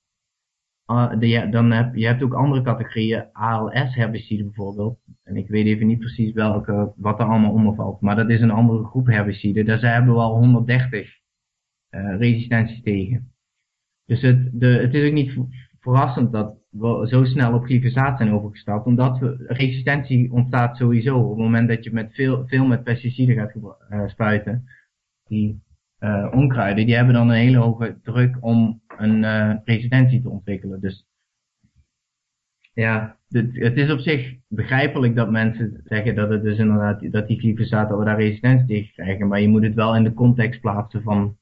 Uh, 0.88 1.20
de, 1.20 1.48
dan 1.50 1.72
heb 1.72 1.96
je 1.96 2.06
hebt 2.06 2.24
ook 2.24 2.34
andere 2.34 2.62
categorieën, 2.62 3.32
ALS 3.32 3.96
herbiciden 3.96 4.46
bijvoorbeeld. 4.46 5.00
En 5.24 5.36
ik 5.36 5.48
weet 5.48 5.66
even 5.66 5.88
niet 5.88 6.00
precies 6.00 6.34
welke, 6.34 6.94
wat 6.96 7.20
er 7.20 7.26
allemaal 7.26 7.52
onder 7.52 7.76
valt. 7.76 8.02
Maar 8.02 8.16
dat 8.16 8.30
is 8.30 8.42
een 8.42 8.52
andere 8.52 8.84
groep 8.84 9.08
herbiciden. 9.08 9.66
Daar 9.66 9.94
hebben 9.94 10.14
we 10.14 10.20
al 10.20 10.38
130 10.38 11.20
uh, 11.90 12.18
resistenties 12.18 12.82
tegen. 12.82 13.32
Dus 14.06 14.22
het, 14.22 14.50
de, 14.54 14.68
het 14.68 14.94
is 14.94 15.08
ook 15.08 15.14
niet 15.14 15.38
verrassend 15.80 16.32
dat 16.32 16.56
we 16.70 17.08
zo 17.08 17.24
snel 17.24 17.54
op 17.54 17.64
glyfosaat 17.64 18.18
zijn 18.18 18.32
overgestapt. 18.32 18.86
Omdat 18.86 19.20
we, 19.20 19.44
resistentie 19.48 20.32
ontstaat 20.32 20.78
sowieso 20.78 21.20
op 21.20 21.30
het 21.30 21.38
moment 21.38 21.68
dat 21.68 21.84
je 21.84 21.94
met 21.94 22.14
veel, 22.14 22.48
veel 22.48 22.66
met 22.66 22.84
pesticiden 22.84 23.36
gaat 23.36 23.56
uh, 23.56 24.08
spuiten. 24.08 24.66
Die 25.28 25.62
uh, 26.04 26.28
onkruiden, 26.32 26.86
die 26.86 26.96
hebben 26.96 27.14
dan 27.14 27.30
een 27.30 27.36
hele 27.36 27.58
hoge 27.58 28.00
druk 28.04 28.38
om 28.40 28.82
een 28.98 29.24
uh, 29.24 29.54
resistentie 29.64 30.22
te 30.22 30.30
ontwikkelen. 30.30 30.82
Dus 30.82 31.06
ja, 32.74 33.18
het 33.30 33.78
is 33.78 33.92
op 33.92 34.00
zich 34.00 34.36
begrijpelijk 34.48 35.16
dat 35.16 35.30
mensen 35.30 35.82
zeggen 35.86 36.16
dat 36.16 36.30
het 36.30 36.44
dus 36.44 36.58
inderdaad, 36.58 37.12
dat 37.12 37.28
die 37.28 37.40
glyfosaat, 37.40 37.90
dat 37.90 38.00
we 38.00 38.06
daar 38.06 38.20
resistentie 38.20 38.68
tegen 38.68 38.94
krijgen. 38.94 39.28
Maar 39.28 39.42
je 39.42 39.48
moet 39.48 39.64
het 39.64 39.74
wel 39.74 39.96
in 39.96 40.04
de 40.04 40.14
context 40.14 40.62
plaatsen 40.62 41.02
van 41.02 41.38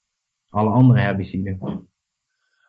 alle 0.50 0.70
andere 0.70 1.00
herbiciden. 1.00 1.88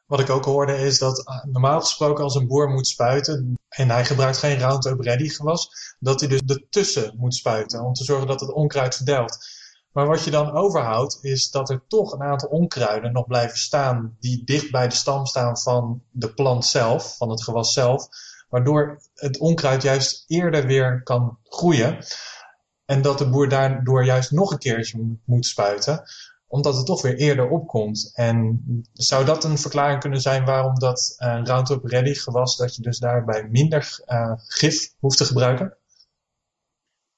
Wat 0.06 0.20
ik 0.20 0.30
ook 0.30 0.44
hoorde 0.44 0.76
is 0.76 0.98
dat 0.98 1.26
eh, 1.26 1.44
normaal 1.44 1.80
gesproken 1.80 2.24
als 2.24 2.34
een 2.34 2.46
boer 2.46 2.68
moet 2.68 2.86
spuiten 2.86 3.58
en 3.68 3.90
hij 3.90 4.04
gebruikt 4.04 4.38
geen 4.38 4.58
Roundup 4.58 5.00
Ready 5.00 5.28
gewas, 5.28 5.94
dat 5.98 6.20
hij 6.20 6.28
dus 6.28 6.40
ertussen 6.40 7.14
moet 7.16 7.34
spuiten 7.34 7.84
om 7.84 7.92
te 7.92 8.04
zorgen 8.04 8.26
dat 8.26 8.40
het 8.40 8.52
onkruid 8.52 8.96
verdelgt. 8.96 9.59
Maar 9.92 10.06
wat 10.06 10.24
je 10.24 10.30
dan 10.30 10.52
overhoudt 10.52 11.18
is 11.22 11.50
dat 11.50 11.70
er 11.70 11.82
toch 11.88 12.12
een 12.12 12.22
aantal 12.22 12.48
onkruiden 12.48 13.12
nog 13.12 13.26
blijven 13.26 13.58
staan 13.58 14.16
die 14.20 14.44
dicht 14.44 14.70
bij 14.70 14.88
de 14.88 14.94
stam 14.94 15.26
staan 15.26 15.58
van 15.58 16.02
de 16.10 16.34
plant 16.34 16.64
zelf, 16.64 17.16
van 17.16 17.30
het 17.30 17.42
gewas 17.42 17.72
zelf, 17.72 18.08
waardoor 18.48 19.00
het 19.14 19.38
onkruid 19.38 19.82
juist 19.82 20.24
eerder 20.26 20.66
weer 20.66 21.02
kan 21.02 21.38
groeien. 21.44 22.04
En 22.84 23.02
dat 23.02 23.18
de 23.18 23.28
boer 23.28 23.48
daardoor 23.48 24.04
juist 24.04 24.30
nog 24.30 24.50
een 24.50 24.58
keertje 24.58 25.16
moet 25.24 25.46
spuiten, 25.46 26.02
omdat 26.46 26.76
het 26.76 26.86
toch 26.86 27.02
weer 27.02 27.16
eerder 27.16 27.48
opkomt. 27.48 28.10
En 28.14 28.62
zou 28.92 29.24
dat 29.24 29.44
een 29.44 29.58
verklaring 29.58 30.00
kunnen 30.00 30.20
zijn 30.20 30.44
waarom 30.44 30.78
dat 30.78 31.14
uh, 31.18 31.40
Roundup 31.44 31.84
Ready 31.84 32.14
gewas, 32.14 32.56
dat 32.56 32.76
je 32.76 32.82
dus 32.82 32.98
daarbij 32.98 33.48
minder 33.50 34.04
uh, 34.06 34.32
gif 34.36 34.94
hoeft 34.98 35.16
te 35.16 35.24
gebruiken? 35.24 35.76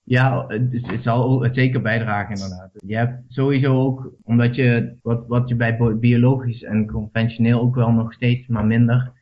Ja, 0.04 0.44
het, 0.48 1.02
zal 1.02 1.48
zeker 1.52 1.82
bijdragen 1.82 2.34
inderdaad. 2.34 2.70
Je 2.86 2.96
hebt 2.96 3.22
sowieso 3.28 3.80
ook, 3.80 4.12
omdat 4.22 4.54
je, 4.54 4.96
wat, 5.02 5.26
wat 5.26 5.48
je 5.48 5.54
bij 5.54 5.96
biologisch 6.00 6.62
en 6.62 6.86
conventioneel 6.86 7.60
ook 7.60 7.74
wel 7.74 7.90
nog 7.90 8.12
steeds, 8.12 8.46
maar 8.46 8.66
minder, 8.66 9.12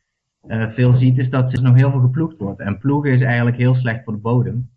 uh, 0.47 0.71
veel 0.71 0.97
ziet, 0.97 1.19
is 1.19 1.31
dat 1.31 1.53
er 1.53 1.63
nog 1.63 1.75
heel 1.75 1.91
veel 1.91 2.01
geploegd 2.01 2.39
wordt. 2.39 2.61
En 2.61 2.79
ploegen 2.79 3.13
is 3.13 3.23
eigenlijk 3.23 3.57
heel 3.57 3.75
slecht 3.75 4.05
voor 4.05 4.13
de 4.13 4.19
bodem. 4.19 4.71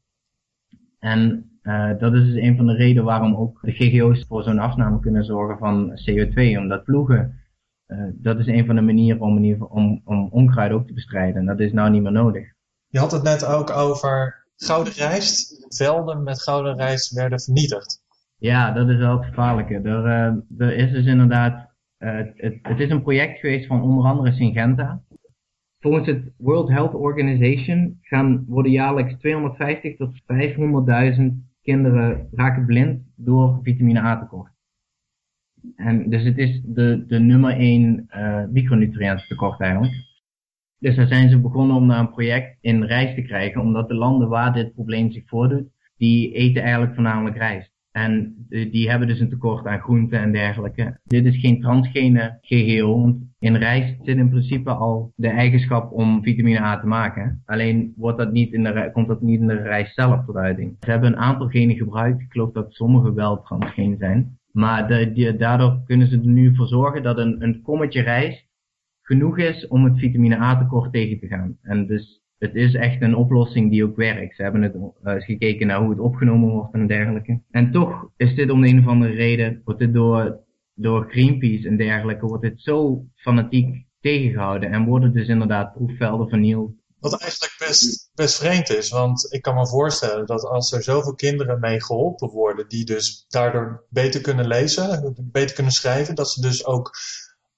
En 1.00 1.50
uh, 1.64 1.92
dat 2.00 2.14
is 2.14 2.26
dus 2.26 2.36
een 2.36 2.56
van 2.56 2.68
de 2.68 2.76
redenen 2.76 3.04
waarom 3.04 3.36
ook 3.36 3.60
de 3.62 3.72
GGO's 3.72 4.26
voor 4.28 4.44
zo'n 4.44 4.60
afname 4.60 5.00
kunnen 5.00 5.26
zorgen 5.26 5.58
van 5.58 6.00
CO2. 6.10 6.58
Omdat 6.58 6.84
ploegen, 6.84 7.40
uh, 7.88 8.06
dat 8.14 8.40
is 8.40 8.48
een 8.48 8.66
van 8.66 8.76
de 8.76 8.82
manieren 8.82 9.22
om, 9.22 9.66
om, 9.70 10.02
om 10.04 10.28
onkruid 10.32 10.72
ook 10.72 10.88
te 10.88 10.94
bestrijden. 10.94 11.36
En 11.36 11.46
dat 11.46 11.60
is 11.60 11.72
nou 11.72 11.90
niet 11.90 12.02
meer 12.02 12.12
nodig. 12.12 12.52
Je 12.88 13.00
had 13.00 13.12
het 13.12 13.24
net 13.24 13.46
ook 13.46 13.70
over 13.70 14.43
gouden 14.56 14.94
rijst, 14.94 15.66
velden 15.78 16.24
met 16.24 16.42
gouden 16.42 16.76
rijst 16.76 17.14
werden 17.14 17.40
vernietigd. 17.40 18.02
Ja, 18.38 18.72
dat 18.72 18.90
is 18.90 18.98
wel 18.98 19.18
het 19.18 19.26
gevaarlijke. 19.26 19.74
Er, 19.74 20.06
uh, 20.06 20.68
er 20.68 20.76
is 20.76 20.92
dus 20.92 21.06
inderdaad, 21.06 21.70
uh, 22.00 22.18
het, 22.36 22.60
het, 22.62 22.80
is 22.80 22.90
een 22.90 23.02
project 23.02 23.40
geweest 23.40 23.68
van 23.68 23.82
onder 23.82 24.06
andere 24.06 24.32
Syngenta. 24.32 25.02
Volgens 25.80 26.08
het 26.08 26.32
World 26.38 26.70
Health 26.70 26.94
Organization 26.94 27.98
gaan, 28.02 28.46
worden 28.48 28.72
jaarlijks 28.72 29.14
250 29.20 29.96
tot 29.96 30.22
500.000 30.22 31.24
kinderen 31.62 32.28
raken 32.32 32.66
blind 32.66 33.02
door 33.16 33.60
vitamine 33.62 34.00
A 34.00 34.20
tekort. 34.20 34.52
En 35.76 36.10
dus 36.10 36.24
het 36.24 36.38
is 36.38 36.62
de, 36.66 37.04
de 37.08 37.20
nummer 37.20 37.58
1 37.58 38.08
uh, 38.10 38.44
micronutriënt 38.50 39.28
tekort 39.28 39.60
eigenlijk. 39.62 39.94
Dus 40.84 40.96
daar 40.96 41.08
zijn 41.08 41.30
ze 41.30 41.40
begonnen 41.40 41.76
om 41.76 41.86
naar 41.86 42.00
een 42.00 42.12
project 42.12 42.58
in 42.62 42.84
rijst 42.84 43.16
te 43.16 43.22
krijgen, 43.22 43.62
omdat 43.62 43.88
de 43.88 43.94
landen 43.94 44.28
waar 44.30 44.54
dit 44.54 44.74
probleem 44.74 45.12
zich 45.12 45.24
voordoet, 45.26 45.68
die 45.98 46.34
eten 46.34 46.62
eigenlijk 46.62 46.94
voornamelijk 46.94 47.38
rijst. 47.38 47.72
En 47.92 48.36
die 48.50 48.90
hebben 48.90 49.08
dus 49.08 49.20
een 49.20 49.30
tekort 49.30 49.66
aan 49.66 49.80
groenten 49.80 50.20
en 50.20 50.32
dergelijke. 50.32 51.00
Dit 51.04 51.26
is 51.26 51.40
geen 51.40 51.62
transgene 51.62 52.38
GGO, 52.42 53.02
want 53.02 53.16
in 53.40 53.56
rijst 53.56 53.96
zit 54.02 54.18
in 54.18 54.30
principe 54.30 54.72
al 54.72 55.12
de 55.16 55.28
eigenschap 55.28 55.92
om 55.92 56.24
vitamine 56.24 56.60
A 56.60 56.80
te 56.80 56.88
maken. 56.88 57.42
Alleen 57.46 57.94
wordt 57.96 58.18
dat 58.18 58.32
niet 58.32 58.54
in 58.54 58.64
de, 58.64 58.90
komt 58.94 59.08
dat 59.08 59.22
niet 59.22 59.40
in 59.40 59.48
de 59.48 59.62
rijst 59.62 59.94
zelf 59.94 60.26
tot 60.26 60.36
uiting. 60.36 60.76
Ze 60.80 60.92
hebben 60.92 61.10
een 61.10 61.20
aantal 61.20 61.48
genen 61.48 61.76
gebruikt. 61.76 62.22
Ik 62.22 62.32
geloof 62.32 62.52
dat 62.52 62.74
sommige 62.74 63.14
wel 63.14 63.42
transgeen 63.42 63.96
zijn. 64.00 64.38
Maar 64.52 64.88
daardoor 65.38 65.82
kunnen 65.86 66.08
ze 66.08 66.16
er 66.16 66.28
nu 66.28 66.56
voor 66.56 66.68
zorgen 66.68 67.04
dat 67.04 67.18
een, 67.18 67.44
een 67.44 67.62
kommetje 67.62 68.02
rijst 68.02 68.52
genoeg 69.04 69.38
is 69.38 69.68
om 69.68 69.84
het 69.84 70.00
vitamine 70.00 70.40
A 70.40 70.58
tekort 70.58 70.94
tegen 70.94 71.20
te 71.20 71.28
gaan. 71.28 71.58
En 71.62 71.88
dus 71.88 72.22
het 72.38 72.56
is 72.56 72.74
echt 72.74 73.02
een 73.02 73.16
oplossing 73.16 73.72
die 73.72 73.84
ook 73.84 73.96
werkt. 73.96 74.36
Ze 74.36 74.44
hebben 74.44 74.62
het 74.62 74.76
uh, 74.76 74.92
gekeken 75.04 75.68
naar 75.68 75.80
hoe 75.80 75.90
het 75.90 76.00
opgenomen 76.00 76.50
wordt 76.50 76.74
en 76.74 76.88
dergelijke. 76.88 77.42
En 77.52 77.72
toch 77.72 78.10
is 78.18 78.36
dit 78.36 78.50
om 78.50 78.62
de 78.62 78.68
een 78.68 78.80
of 78.80 78.88
andere 78.88 79.14
reden, 79.14 79.62
wordt 79.64 79.80
dit 79.80 79.94
door, 79.94 80.40
door 80.74 81.06
Greenpeace 81.10 81.68
en 81.68 81.78
dergelijke, 81.78 82.26
wordt 82.26 82.44
dit 82.44 82.62
zo 82.62 83.06
fanatiek 83.16 83.86
tegengehouden 84.00 84.72
en 84.72 84.86
worden 84.86 85.14
dus 85.14 85.28
inderdaad 85.28 85.74
proefvelden 85.74 86.30
vernield. 86.30 86.72
Wat 87.00 87.22
eigenlijk 87.22 87.56
best, 87.60 88.12
best 88.16 88.38
vreemd 88.38 88.70
is, 88.70 88.90
want 88.90 89.34
ik 89.34 89.42
kan 89.42 89.56
me 89.56 89.68
voorstellen 89.68 90.26
dat 90.26 90.44
als 90.44 90.72
er 90.72 90.84
zoveel 90.84 91.16
kinderen 91.16 91.60
mee 91.60 91.82
geholpen 91.82 92.30
worden, 92.30 92.68
die 92.68 92.86
dus 92.86 93.26
daardoor 93.28 93.86
beter 93.90 94.22
kunnen 94.22 94.48
lezen, 94.48 95.16
beter 95.32 95.56
kunnen 95.56 95.74
schrijven, 95.74 96.16
dat 96.16 96.30
ze 96.30 96.42
dus 96.42 96.66
ook 96.66 96.92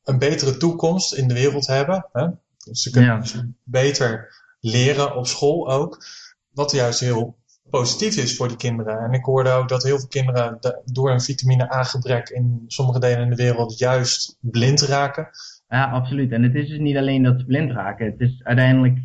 een 0.06 0.20
betere 0.20 0.58
toekomst 0.58 1.14
in 1.14 1.28
de 1.28 1.34
wereld 1.34 1.68
hebben. 1.68 2.06
Hè? 2.12 2.28
Ze 2.72 2.90
kunnen 2.92 3.20
dus 3.20 3.44
beter 3.64 4.34
leren 4.60 5.16
op 5.16 5.28
school 5.28 5.72
ook. 5.72 6.06
Wat 6.50 6.72
juist 6.72 7.00
heel 7.00 7.38
positief 7.70 8.18
is 8.18 8.36
voor 8.36 8.48
die 8.48 8.58
kinderen. 8.58 9.00
En 9.00 9.12
ik 9.12 9.26
hoorde 9.26 9.52
ook 9.52 9.70
dat 9.70 9.84
heel 9.84 10.00
veel 10.00 10.08
kinderen 10.08 10.60
door 10.86 11.12
een 11.12 11.22
vitamine 11.22 11.74
A 11.74 11.84
gebrek 11.84 12.30
in 12.30 12.64
sommige 12.68 13.00
delen 13.00 13.24
in 13.24 13.30
de 13.30 13.36
wereld 13.36 13.78
juist 13.78 14.38
blind 14.42 14.82
raken. 14.82 15.30
Ja, 15.68 15.90
absoluut. 15.90 16.32
En 16.32 16.44
het 16.44 16.56
is 16.56 16.70
dus 16.70 16.80
niet 16.80 16.98
alleen 16.98 17.24
dat 17.24 17.40
ze 17.40 17.46
blind 17.46 17.72
raken. 17.72 18.06
Het 18.06 18.20
is 18.20 18.44
uiteindelijk 18.44 18.98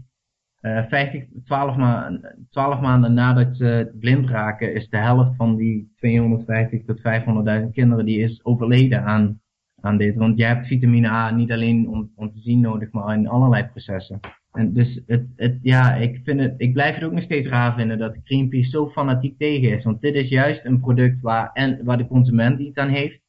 uh, 0.61 0.87
50, 0.89 1.25
12, 1.45 1.77
ma 1.77 2.21
12 2.51 2.81
maanden 2.81 3.15
nadat 3.15 3.57
ze 3.57 3.91
blind 4.01 4.29
raken, 4.29 4.75
is 4.75 4.89
de 4.89 4.97
helft 4.97 5.37
van 5.37 5.57
die 5.57 5.93
250 5.97 6.85
tot 6.85 6.99
500.000 6.99 7.73
kinderen 7.73 8.05
die 8.05 8.19
is 8.19 8.45
overleden 8.45 9.05
aan, 9.05 9.41
aan 9.81 9.97
dit. 9.97 10.17
Want 10.17 10.39
je 10.39 10.45
hebt 10.45 10.67
vitamine 10.67 11.09
A 11.09 11.31
niet 11.31 11.53
alleen 11.53 11.89
om, 11.89 12.11
om 12.15 12.33
te 12.33 12.41
zien 12.41 12.61
nodig, 12.61 12.91
maar 12.93 13.15
in 13.15 13.29
allerlei 13.29 13.65
processen. 13.65 14.21
En 14.53 14.73
dus 14.73 15.01
het, 15.07 15.27
het, 15.37 15.59
ja, 15.63 15.95
ik 15.95 16.21
vind 16.25 16.41
het, 16.41 16.55
ik 16.57 16.73
blijf 16.73 16.95
het 16.95 17.05
ook 17.05 17.13
nog 17.13 17.23
steeds 17.23 17.49
raar 17.49 17.75
vinden 17.75 17.99
dat 17.99 18.17
Greenpeace 18.25 18.71
zo 18.71 18.89
fanatiek 18.89 19.39
tegen 19.39 19.77
is. 19.77 19.85
Want 19.85 20.01
dit 20.01 20.15
is 20.15 20.29
juist 20.29 20.65
een 20.65 20.81
product 20.81 21.21
waar, 21.21 21.51
en, 21.53 21.85
waar 21.85 21.99
de 21.99 22.07
consument 22.07 22.61
iets 22.61 22.77
aan 22.77 22.89
heeft. 22.89 23.21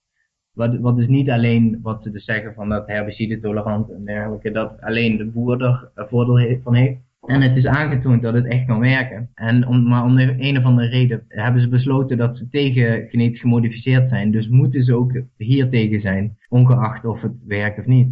Wat, 0.52 0.78
wat 0.80 0.96
dus 0.96 1.08
niet 1.08 1.30
alleen 1.30 1.80
wat 1.82 2.04
ze 2.04 2.12
dus 2.12 2.26
zeggen 2.26 2.54
van 2.54 2.70
dat 2.70 2.88
herbicide 2.88 3.40
tolerant 3.40 3.92
en 3.92 4.06
dergelijke, 4.06 4.52
dat 4.52 4.82
alleen 4.82 5.18
de 5.18 5.26
boer 5.26 5.62
er 5.62 6.08
voordeel 6.08 6.60
van 6.64 6.76
heeft. 6.76 7.00
En 7.28 7.42
het 7.42 7.56
is 7.56 7.66
aangetoond 7.66 8.22
dat 8.22 8.34
het 8.34 8.46
echt 8.46 8.66
kan 8.66 8.80
werken. 8.80 9.30
En 9.34 9.68
om, 9.68 9.84
maar 9.84 10.04
om 10.04 10.18
een 10.18 10.58
of 10.58 10.64
andere 10.64 10.88
reden 10.88 11.26
hebben 11.28 11.62
ze 11.62 11.70
besloten 11.70 12.18
dat 12.18 12.38
ze 12.38 12.48
tegen 12.50 13.10
genetisch 13.10 13.40
gemodificeerd 13.40 14.10
zijn. 14.10 14.32
Dus 14.32 14.48
moeten 14.48 14.84
ze 14.84 14.96
ook 14.96 15.22
hier 15.38 15.70
tegen 15.70 16.02
zijn, 16.02 16.38
ongeacht 16.50 17.06
of 17.06 17.22
het 17.22 17.46
werkt 17.46 17.80
of 17.80 17.86
niet 17.86 18.08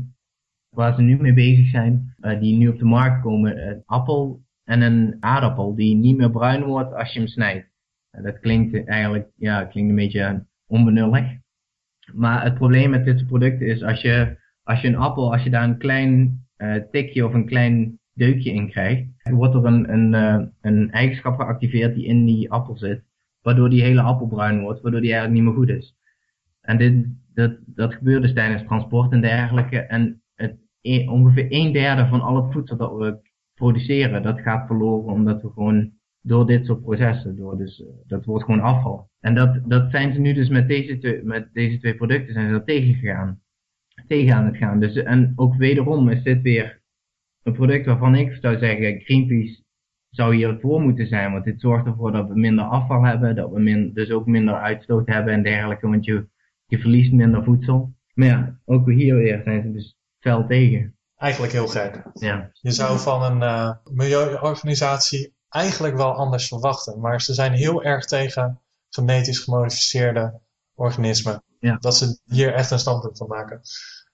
waar 0.69 0.95
ze 0.95 1.01
nu 1.01 1.17
mee 1.21 1.33
bezig 1.33 1.69
zijn, 1.69 2.15
uh, 2.21 2.39
die 2.39 2.57
nu 2.57 2.67
op 2.67 2.79
de 2.79 2.85
markt 2.85 3.21
komen, 3.21 3.67
een 3.67 3.83
appel 3.85 4.41
en 4.63 4.81
een 4.81 5.17
aardappel 5.19 5.75
die 5.75 5.95
niet 5.95 6.17
meer 6.17 6.31
bruin 6.31 6.63
wordt 6.63 6.93
als 6.93 7.13
je 7.13 7.19
hem 7.19 7.27
snijdt. 7.27 7.69
Uh, 8.17 8.23
dat 8.23 8.39
klinkt 8.39 8.87
eigenlijk, 8.87 9.29
ja, 9.35 9.65
klinkt 9.65 9.89
een 9.89 9.95
beetje 9.95 10.45
onbenullig. 10.67 11.37
Maar 12.13 12.43
het 12.43 12.53
probleem 12.53 12.89
met 12.89 13.05
dit 13.05 13.27
product 13.27 13.61
is 13.61 13.83
als 13.83 14.01
je, 14.01 14.37
als 14.63 14.81
je 14.81 14.87
een 14.87 14.95
appel, 14.95 15.31
als 15.31 15.43
je 15.43 15.49
daar 15.49 15.63
een 15.63 15.77
klein 15.77 16.43
uh, 16.57 16.75
tikje 16.91 17.25
of 17.25 17.33
een 17.33 17.45
klein 17.45 17.98
deukje 18.19 18.51
in 18.51 18.69
krijgt, 18.69 19.05
wordt 19.23 19.55
er 19.55 19.65
een, 19.65 19.93
een, 19.93 20.53
een 20.61 20.91
eigenschap 20.91 21.39
geactiveerd 21.39 21.95
die 21.95 22.05
in 22.05 22.25
die 22.25 22.51
appel 22.51 22.77
zit, 22.77 23.03
waardoor 23.41 23.69
die 23.69 23.81
hele 23.81 24.01
appel 24.01 24.27
bruin 24.27 24.61
wordt, 24.61 24.81
waardoor 24.81 25.01
die 25.01 25.11
eigenlijk 25.13 25.41
niet 25.41 25.49
meer 25.49 25.59
goed 25.59 25.77
is. 25.77 25.95
En 26.61 26.77
dit, 26.77 27.05
dat, 27.33 27.57
dat 27.65 27.93
gebeurt 27.93 28.21
dus 28.21 28.33
tijdens 28.33 28.63
transport 28.63 29.11
en 29.11 29.21
dergelijke. 29.21 29.77
En 29.79 30.21
ongeveer 31.07 31.45
een 31.49 31.71
derde 31.71 32.07
van 32.07 32.21
al 32.21 32.43
het 32.43 32.53
voedsel 32.53 32.77
dat 32.77 32.97
we 32.97 33.17
produceren, 33.53 34.23
dat 34.23 34.41
gaat 34.41 34.67
verloren 34.67 35.13
omdat 35.13 35.41
we 35.41 35.49
gewoon 35.49 35.91
door 36.21 36.47
dit 36.47 36.65
soort 36.65 36.81
processen, 36.81 37.35
door 37.35 37.57
dus, 37.57 37.79
uh, 37.79 37.87
dat 38.07 38.25
wordt 38.25 38.45
gewoon 38.45 38.61
afval. 38.61 39.09
En 39.19 39.35
dat, 39.35 39.59
dat 39.65 39.91
zijn 39.91 40.13
ze 40.13 40.19
nu 40.19 40.33
dus 40.33 40.49
met 40.49 40.67
deze, 40.67 40.97
twee, 40.97 41.23
met 41.23 41.49
deze 41.53 41.79
twee 41.79 41.95
producten 41.95 42.33
zijn 42.33 42.47
ze 42.47 42.53
er 42.53 42.63
tegen 42.63 42.93
gegaan. 42.93 43.41
Tegen 44.07 44.35
aan 44.35 44.45
het 44.45 44.57
gaan. 44.57 44.79
Dus, 44.79 44.95
en 44.95 45.33
ook 45.35 45.55
wederom 45.55 46.09
is 46.09 46.23
dit 46.23 46.41
weer 46.41 46.78
een 47.49 47.55
product 47.55 47.85
waarvan 47.85 48.15
ik 48.15 48.37
zou 48.41 48.57
zeggen, 48.57 49.01
Greenpeace 49.01 49.63
zou 50.09 50.35
hier 50.35 50.57
voor 50.61 50.81
moeten 50.81 51.07
zijn, 51.07 51.31
want 51.31 51.43
dit 51.43 51.61
zorgt 51.61 51.85
ervoor 51.85 52.11
dat 52.11 52.27
we 52.27 52.39
minder 52.39 52.65
afval 52.65 53.03
hebben, 53.03 53.35
dat 53.35 53.51
we 53.51 53.59
min, 53.59 53.93
dus 53.93 54.11
ook 54.11 54.25
minder 54.25 54.55
uitstoot 54.55 55.07
hebben 55.07 55.33
en 55.33 55.43
dergelijke, 55.43 55.87
want 55.87 56.05
je, 56.05 56.27
je 56.65 56.79
verliest 56.79 57.11
minder 57.11 57.43
voedsel. 57.43 57.93
Maar 58.13 58.27
ja, 58.27 58.59
ook 58.65 58.89
hier 58.89 59.15
weer 59.15 59.41
zijn 59.43 59.61
ze 59.61 59.71
dus 59.71 59.97
fel 60.19 60.47
tegen. 60.47 60.95
Eigenlijk 61.15 61.53
heel 61.53 61.67
gek. 61.67 62.03
Ja. 62.13 62.49
Je 62.53 62.71
zou 62.71 62.99
van 62.99 63.23
een 63.23 63.41
uh, 63.41 63.71
milieuorganisatie 63.91 65.33
eigenlijk 65.49 65.95
wel 65.95 66.13
anders 66.13 66.47
verwachten. 66.47 66.99
Maar 66.99 67.21
ze 67.21 67.33
zijn 67.33 67.53
heel 67.53 67.83
erg 67.83 68.05
tegen 68.05 68.61
genetisch 68.89 69.39
gemodificeerde 69.39 70.39
organismen. 70.73 71.43
Ja. 71.59 71.77
Dat 71.79 71.95
ze 71.95 72.19
hier 72.25 72.53
echt 72.53 72.71
een 72.71 72.79
standpunt 72.79 73.17
van 73.17 73.27
maken. 73.27 73.61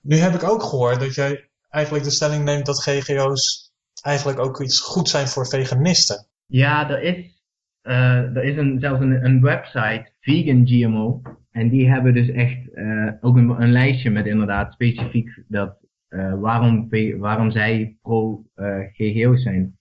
Nu 0.01 0.15
heb 0.15 0.33
ik 0.33 0.43
ook 0.43 0.63
gehoord 0.63 0.99
dat 0.99 1.15
jij 1.15 1.49
eigenlijk 1.75 2.03
de 2.03 2.11
stelling 2.11 2.43
neemt 2.43 2.65
dat 2.65 2.83
GGO's 2.83 3.71
eigenlijk 4.01 4.39
ook 4.39 4.61
iets 4.61 4.79
goed 4.79 5.09
zijn 5.09 5.27
voor 5.27 5.47
veganisten. 5.47 6.27
Ja, 6.45 6.89
er 6.89 7.01
is, 7.01 7.43
uh, 7.83 8.35
er 8.35 8.43
is 8.43 8.57
een, 8.57 8.79
zelfs 8.79 9.01
een, 9.01 9.25
een 9.25 9.41
website, 9.41 10.11
Vegan 10.19 10.67
GMO. 10.67 11.21
En 11.51 11.69
die 11.69 11.89
hebben 11.89 12.13
dus 12.13 12.29
echt 12.29 12.67
uh, 12.73 13.11
ook 13.21 13.35
een, 13.35 13.49
een 13.49 13.71
lijstje 13.71 14.09
met 14.09 14.25
inderdaad 14.25 14.73
specifiek 14.73 15.43
dat 15.47 15.77
uh, 16.09 16.39
waarom, 16.39 16.89
waarom 17.17 17.51
zij 17.51 17.97
pro-GGO's 18.01 19.41
zijn. 19.41 19.77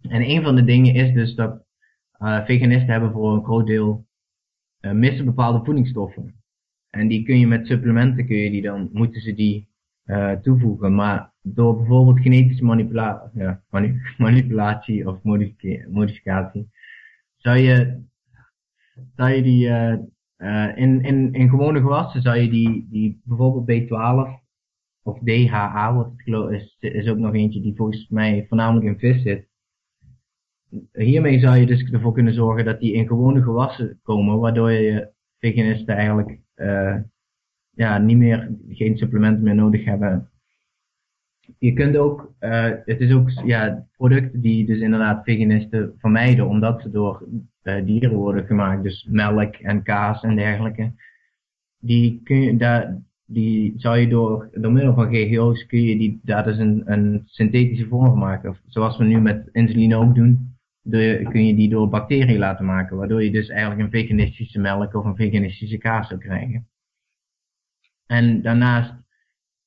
En 0.00 0.30
een 0.30 0.42
van 0.42 0.56
de 0.56 0.64
dingen 0.64 0.94
is 0.94 1.14
dus 1.14 1.34
dat 1.34 1.66
veganisten 2.44 2.92
hebben 2.92 3.12
voor 3.12 3.32
een 3.32 3.44
groot 3.44 3.66
deel 3.66 4.06
missen 4.80 5.24
bepaalde 5.24 5.64
voedingsstoffen. 5.64 6.42
En 6.90 7.08
die 7.08 7.24
kun 7.24 7.38
je 7.38 7.46
met 7.46 7.66
supplementen 7.66 8.26
kun 8.26 8.36
je 8.36 8.50
die 8.50 8.62
dan, 8.62 8.88
moeten 8.92 9.20
ze 9.20 9.34
die 9.34 9.67
uh, 10.08 10.32
toevoegen. 10.32 10.94
Maar 10.94 11.32
door 11.42 11.76
bijvoorbeeld 11.76 12.20
genetische 12.20 12.64
ja, 13.34 13.62
mani 13.70 14.00
manipulatie 14.18 15.08
of 15.08 15.22
modificatie, 15.90 16.68
zou 17.36 17.56
je, 17.56 18.02
zou 19.16 19.30
je 19.30 19.42
die, 19.42 19.68
uh, 19.68 20.76
in, 20.76 21.02
in, 21.02 21.32
in 21.32 21.48
gewone 21.48 21.80
gewassen 21.80 22.22
zou 22.22 22.36
je 22.36 22.50
die, 22.50 22.86
die 22.90 23.20
bijvoorbeeld 23.24 23.82
B12 23.82 24.46
of 25.02 25.18
DHA, 25.18 25.94
wat 25.94 26.12
het 26.24 26.52
is, 26.52 26.76
is 26.78 27.08
ook 27.08 27.18
nog 27.18 27.34
eentje 27.34 27.60
die 27.60 27.76
volgens 27.76 28.08
mij 28.08 28.44
voornamelijk 28.48 28.86
in 28.86 28.98
vis 28.98 29.22
zit. 29.22 29.46
Hiermee 30.92 31.38
zou 31.38 31.56
je 31.56 31.66
dus 31.66 31.90
ervoor 31.90 32.12
kunnen 32.12 32.34
zorgen 32.34 32.64
dat 32.64 32.80
die 32.80 32.92
in 32.92 33.06
gewone 33.06 33.42
gewassen 33.42 34.00
komen, 34.02 34.38
waardoor 34.38 34.70
je 34.70 35.12
veganisten 35.38 35.96
eigenlijk 35.96 36.40
ja, 37.78 37.98
niet 37.98 38.16
meer, 38.16 38.50
geen 38.68 38.98
supplementen 38.98 39.44
meer 39.44 39.54
nodig 39.54 39.84
hebben. 39.84 40.30
Je 41.58 41.72
kunt 41.72 41.96
ook, 41.96 42.32
uh, 42.40 42.70
het 42.84 43.00
is 43.00 43.12
ook 43.12 43.30
ja, 43.44 43.86
producten 43.96 44.40
die 44.40 44.66
dus 44.66 44.80
inderdaad 44.80 45.24
veganisten 45.24 45.94
vermijden, 45.98 46.48
omdat 46.48 46.82
ze 46.82 46.90
door 46.90 47.28
uh, 47.62 47.84
dieren 47.84 48.14
worden 48.14 48.46
gemaakt, 48.46 48.82
dus 48.82 49.06
melk 49.10 49.54
en 49.54 49.82
kaas 49.82 50.22
en 50.22 50.36
dergelijke. 50.36 50.92
Die 51.78 52.20
kun 52.24 52.40
je, 52.40 52.56
daar, 52.56 52.98
die 53.24 53.74
zou 53.76 53.98
je 53.98 54.08
door, 54.08 54.48
door 54.52 54.72
middel 54.72 54.94
van 54.94 55.14
GGO's 55.14 55.66
kun 55.66 55.82
je 55.82 55.98
die, 55.98 56.20
daar 56.22 56.44
dus 56.44 56.58
een, 56.58 56.82
een 56.84 57.22
synthetische 57.24 57.86
vorm 57.86 58.06
van 58.06 58.18
maken. 58.18 58.56
Zoals 58.66 58.98
we 58.98 59.04
nu 59.04 59.20
met 59.20 59.48
insuline 59.52 59.96
ook 59.96 60.14
doen, 60.14 60.56
de, 60.80 61.26
kun 61.30 61.46
je 61.46 61.54
die 61.54 61.68
door 61.68 61.88
bacteriën 61.88 62.38
laten 62.38 62.64
maken. 62.64 62.96
Waardoor 62.96 63.22
je 63.22 63.30
dus 63.30 63.48
eigenlijk 63.48 63.80
een 63.80 64.00
veganistische 64.00 64.60
melk 64.60 64.94
of 64.94 65.04
een 65.04 65.16
veganistische 65.16 65.78
kaas 65.78 66.08
zou 66.08 66.20
krijgen. 66.20 66.66
En 68.08 68.42
daarnaast, 68.42 68.94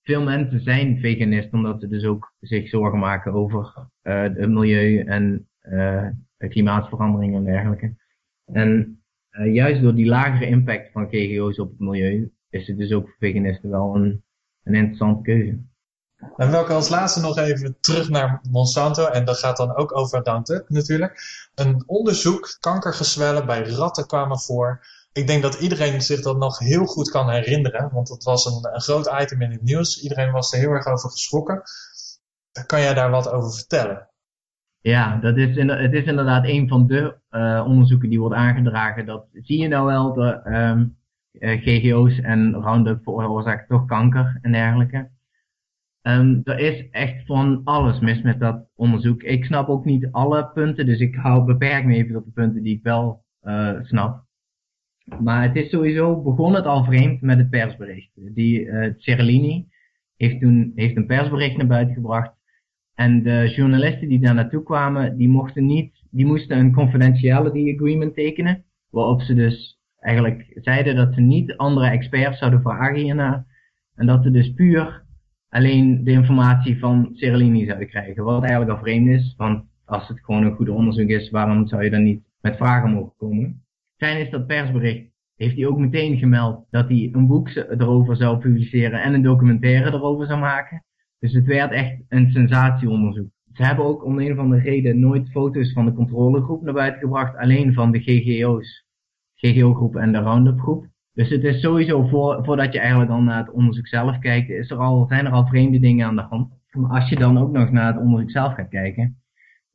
veel 0.04 0.22
mensen 0.22 0.60
zijn 0.60 1.00
veganist 1.00 1.54
omdat 1.54 1.82
ze 1.82 1.88
dus 1.88 2.04
ook 2.04 2.34
zich 2.40 2.70
zorgen 2.70 3.00
maken 3.00 3.34
over 3.34 3.74
uh, 4.04 4.22
het 4.22 4.50
milieu 4.50 5.00
en 5.00 5.48
uh, 5.62 6.08
klimaatverandering 6.38 7.36
en 7.36 7.44
dergelijke. 7.44 7.96
En 8.46 9.02
uh, 9.32 9.54
juist 9.54 9.82
door 9.82 9.96
die 9.96 10.06
lagere 10.06 10.46
impact 10.46 10.92
van 10.92 11.08
GGO's 11.10 11.60
op 11.60 11.70
het 11.70 11.80
milieu 11.80 12.32
is 12.50 12.68
het 12.68 12.78
dus 12.78 12.92
ook 12.92 13.06
voor 13.06 13.16
veganisten 13.20 13.70
wel 13.70 13.96
een, 13.96 14.24
een 14.64 14.74
interessante 14.74 15.22
keuze. 15.22 15.60
Dan 16.38 16.50
wil 16.50 16.62
ik 16.62 16.70
als 16.70 16.90
laatste 16.90 17.22
nog 17.22 17.38
even 17.38 17.78
terug 17.80 18.10
naar 18.10 18.42
Monsanto. 18.50 19.06
En 19.06 19.26
dat 19.26 19.38
gaat 19.38 19.58
dan 19.58 19.76
ook 19.76 19.98
over 19.98 20.24
Roundup 20.24 20.70
natuurlijk. 20.70 21.20
Een 21.56 21.84
onderzoek, 21.86 22.58
kankergezwellen 22.60 23.46
bij 23.46 23.64
ratten 23.64 24.08
kwamen 24.08 24.40
voor. 24.40 24.86
Ik 25.14 25.28
denk 25.28 25.42
dat 25.42 25.60
iedereen 25.60 26.02
zich 26.02 26.22
dat 26.22 26.38
nog 26.38 26.60
heel 26.60 26.86
goed 26.86 27.10
kan 27.10 27.30
herinneren. 27.30 27.90
Want 27.94 28.10
het 28.10 28.24
was 28.24 28.46
een, 28.46 28.74
een 28.74 28.82
groot 28.82 29.12
item 29.22 29.42
in 29.42 29.52
het 29.52 29.62
nieuws. 29.62 30.02
Iedereen 30.04 30.32
was 30.32 30.54
er 30.54 30.60
heel 30.60 30.70
erg 30.72 30.86
over 30.86 31.10
geschrokken. 31.10 31.62
Kan 32.66 32.82
jij 32.82 32.94
daar 32.94 33.10
wat 33.10 33.32
over 33.32 33.54
vertellen? 33.54 34.10
Ja, 34.80 35.18
dat 35.18 35.38
is, 35.38 35.56
het 35.56 35.94
is 35.94 36.06
inderdaad 36.06 36.48
een 36.48 36.68
van 36.68 36.88
de 36.88 37.18
uh, 37.32 37.64
onderzoeken 37.68 38.10
die 38.10 38.20
wordt 38.20 38.36
aangedragen. 38.36 39.06
Dat 39.06 39.26
zie 39.34 39.62
je 39.62 39.68
nou 39.68 39.86
wel. 39.86 40.14
De, 40.14 40.42
um, 40.46 41.00
GGO's 41.40 42.20
en 42.20 42.54
Roundup 42.54 43.04
veroorzaakt 43.04 43.70
toch 43.70 43.86
kanker 43.86 44.40
en 44.42 44.52
dergelijke. 44.52 45.10
Um, 46.02 46.42
er 46.44 46.60
is 46.60 46.90
echt 46.90 47.26
van 47.26 47.62
alles 47.64 48.00
mis 48.00 48.22
met 48.22 48.40
dat 48.40 48.66
onderzoek. 48.76 49.24
Ik 49.24 49.46
snap 49.46 49.68
ook 49.68 49.86
niet 49.86 50.08
alle 50.12 50.50
punten, 50.54 50.86
dus 50.86 51.00
ik 51.00 51.16
hou 51.16 51.46
beperk 51.46 51.86
me 51.86 51.96
even 51.96 52.14
tot 52.14 52.26
de 52.26 52.32
punten 52.32 52.64
die 52.64 52.76
ik 52.76 52.84
wel 52.84 53.26
uh, 53.42 53.80
snap. 53.82 54.26
Maar 55.20 55.44
het 55.44 55.56
is 55.56 55.70
sowieso, 55.70 56.22
begon 56.22 56.54
het 56.54 56.66
al 56.66 56.84
vreemd 56.84 57.22
met 57.22 57.38
het 57.38 57.50
persbericht. 57.50 58.12
Die 58.16 58.66
uh, 58.66 58.94
Cerellini 58.98 59.68
heeft 60.18 60.40
toen 60.40 60.72
heeft 60.76 60.96
een 60.96 61.06
persbericht 61.06 61.58
naar 61.58 61.68
buiten 61.68 61.96
gebracht. 61.96 62.32
En 62.96 63.24
de 63.24 63.54
journalisten 63.56 64.08
die 64.08 64.20
daar 64.20 64.34
naartoe 64.34 64.64
kwamen, 64.64 65.18
die 65.18 65.30
mochten 65.30 65.66
niet, 65.66 66.04
die 66.10 66.26
moesten 66.26 66.58
een 66.58 66.74
confidentiality 66.74 67.74
agreement 67.74 68.14
tekenen. 68.14 68.64
Waarop 68.90 69.22
ze 69.22 69.34
dus 69.34 69.80
eigenlijk 70.00 70.52
zeiden 70.56 70.96
dat 70.96 71.14
ze 71.14 71.22
niet 71.22 71.58
andere 71.58 71.90
experts 71.90 72.40
zouden 72.40 72.62
vragen 72.62 73.02
hierna. 73.02 73.46
En 73.96 74.06
dat 74.06 74.24
ze 74.24 74.32
dus 74.32 74.54
puur 74.54 75.06
alleen 75.50 76.04
de 76.04 76.12
informatie 76.12 76.80
van 76.80 77.10
Cerellini 77.14 77.66
zouden 77.66 77.88
krijgen. 77.88 78.24
Wat 78.24 78.42
eigenlijk 78.42 78.72
al 78.72 78.78
vreemd 78.78 79.08
is, 79.08 79.34
want 79.38 79.64
als 79.86 80.08
het 80.08 80.20
gewoon 80.20 80.44
een 80.44 80.56
goed 80.56 80.70
onderzoek 80.70 81.10
is, 81.10 81.30
waarom 81.30 81.68
zou 81.68 81.84
je 81.84 81.90
dan 81.90 82.04
niet 82.04 82.24
met 82.42 82.58
vragen 82.58 82.92
mogen 82.92 83.14
komen? 83.18 83.64
Fijn 84.02 84.20
is 84.20 84.30
dat 84.30 84.48
persbericht, 84.48 85.10
heeft 85.36 85.56
hij 85.56 85.66
ook 85.66 85.78
meteen 85.78 86.18
gemeld 86.18 86.66
dat 86.70 86.88
hij 86.88 87.10
een 87.12 87.28
boek 87.28 87.50
erover 87.50 88.16
zou 88.16 88.38
publiceren 88.38 89.02
en 89.02 89.14
een 89.14 89.22
documentaire 89.22 89.92
erover 89.92 90.26
zou 90.26 90.40
maken. 90.40 90.84
Dus 91.20 91.34
het 91.34 91.46
werd 91.46 91.72
echt 91.72 92.02
een 92.10 92.32
sensatieonderzoek. 92.32 93.30
Ze 93.54 93.64
hebben 93.64 93.86
ook 93.86 94.06
om 94.06 94.20
een 94.20 94.32
of 94.32 94.38
andere 94.38 94.62
reden 94.62 95.00
nooit 95.00 95.30
foto's 95.30 95.74
van 95.74 95.86
de 95.86 95.94
controlegroep 95.94 96.62
naar 96.62 96.74
buiten 96.74 97.00
gebracht, 97.00 97.38
alleen 97.38 97.74
van 97.74 97.92
de 97.92 98.00
GGO's. 98.00 98.86
GGO-groep 99.36 99.96
en 99.96 100.12
de 100.12 100.20
Roundup-groep. 100.20 100.88
Dus 101.14 101.30
het 101.30 101.44
is 101.44 101.62
sowieso, 101.62 102.08
voor, 102.08 102.46
voordat 102.46 102.74
je 102.74 102.80
eigenlijk 102.80 103.12
al 103.12 103.22
naar 103.22 103.38
het 103.38 103.52
onderzoek 103.52 103.88
zelf 103.88 104.20
kijkt, 104.20 104.50
is 104.50 104.70
er 104.70 104.78
al, 104.78 105.06
zijn 105.08 105.26
er 105.26 105.32
al 105.32 105.48
vreemde 105.48 105.80
dingen 105.80 106.08
aan 106.08 106.16
de 106.16 106.22
hand. 106.22 106.54
Maar 106.72 106.92
als 107.00 107.10
je 107.10 107.16
dan 107.16 107.38
ook 107.38 107.52
nog 107.52 107.72
naar 107.72 107.94
het 107.94 108.02
onderzoek 108.02 108.32
zelf 108.32 108.54
gaat 108.54 108.70
kijken, 108.70 109.22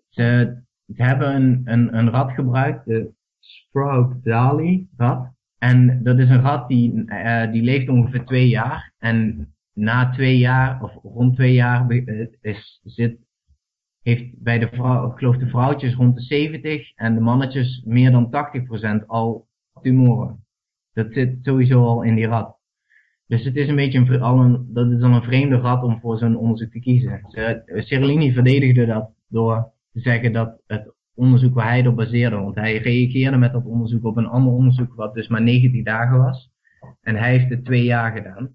ze, 0.09 0.57
ze 0.95 1.03
hebben 1.03 1.35
een, 1.35 1.61
een, 1.65 1.99
een 1.99 2.11
rat 2.11 2.33
gebruikt, 2.33 2.85
de 2.85 3.15
Sprout 3.47 4.25
Dali 4.25 4.89
rat. 4.97 5.35
En 5.59 6.03
dat 6.03 6.19
is 6.19 6.29
een 6.29 6.41
rat 6.41 6.69
die, 6.69 6.93
uh, 6.93 7.53
die 7.53 7.63
leeft 7.63 7.89
ongeveer 7.89 8.25
twee 8.25 8.49
jaar. 8.49 8.93
En 8.99 9.49
na 9.73 10.11
twee 10.11 10.39
jaar, 10.39 10.83
of 10.83 10.93
rond 11.03 11.35
twee 11.35 11.53
jaar, 11.53 11.91
is, 12.41 12.81
zit, 12.85 13.19
heeft 14.03 14.43
bij 14.43 14.59
de 14.59 14.69
vrouw, 14.69 15.11
ik 15.11 15.19
geloof 15.19 15.37
de 15.37 15.49
vrouwtjes 15.49 15.95
rond 15.95 16.17
de 16.17 16.23
70 16.23 16.95
en 16.95 17.15
de 17.15 17.21
mannetjes 17.21 17.83
meer 17.85 18.11
dan 18.11 18.31
80% 19.03 19.07
al 19.07 19.49
tumoren. 19.83 20.45
Dat 20.93 21.07
zit 21.11 21.39
sowieso 21.43 21.85
al 21.85 22.03
in 22.03 22.15
die 22.15 22.27
rat. 22.27 22.57
Dus 23.27 23.45
het 23.45 23.57
is 23.57 23.69
een 23.69 23.77
beetje 23.77 23.99
een, 23.99 24.21
al 24.21 24.41
een, 24.41 24.67
dat 24.73 24.91
is 24.91 24.99
dan 24.99 25.13
een 25.13 25.23
vreemde 25.23 25.57
rat 25.57 25.83
om 25.83 26.01
voor 26.01 26.19
zo'n 26.19 26.37
onderzoek 26.37 26.71
te 26.71 26.81
kiezen. 26.81 27.21
Cerellini 27.67 28.33
verdedigde 28.33 28.87
dat 28.87 29.11
door 29.29 29.73
te 29.93 30.01
zeggen 30.01 30.33
dat 30.33 30.61
het 30.67 30.95
onderzoek 31.17 31.55
waar 31.55 31.69
hij 31.69 31.87
op 31.87 31.97
baseerde, 31.97 32.37
want 32.37 32.55
hij 32.55 32.77
reageerde 32.77 33.37
met 33.37 33.53
dat 33.53 33.65
onderzoek 33.65 34.05
op 34.05 34.17
een 34.17 34.27
ander 34.27 34.53
onderzoek 34.53 34.95
wat 34.95 35.15
dus 35.15 35.29
maar 35.29 35.43
19 35.43 35.85
dagen 35.85 36.19
was. 36.19 36.51
En 37.01 37.17
hij 37.17 37.31
heeft 37.31 37.51
het 37.51 37.65
twee 37.65 37.85
jaar 37.85 38.13
gedaan. 38.13 38.55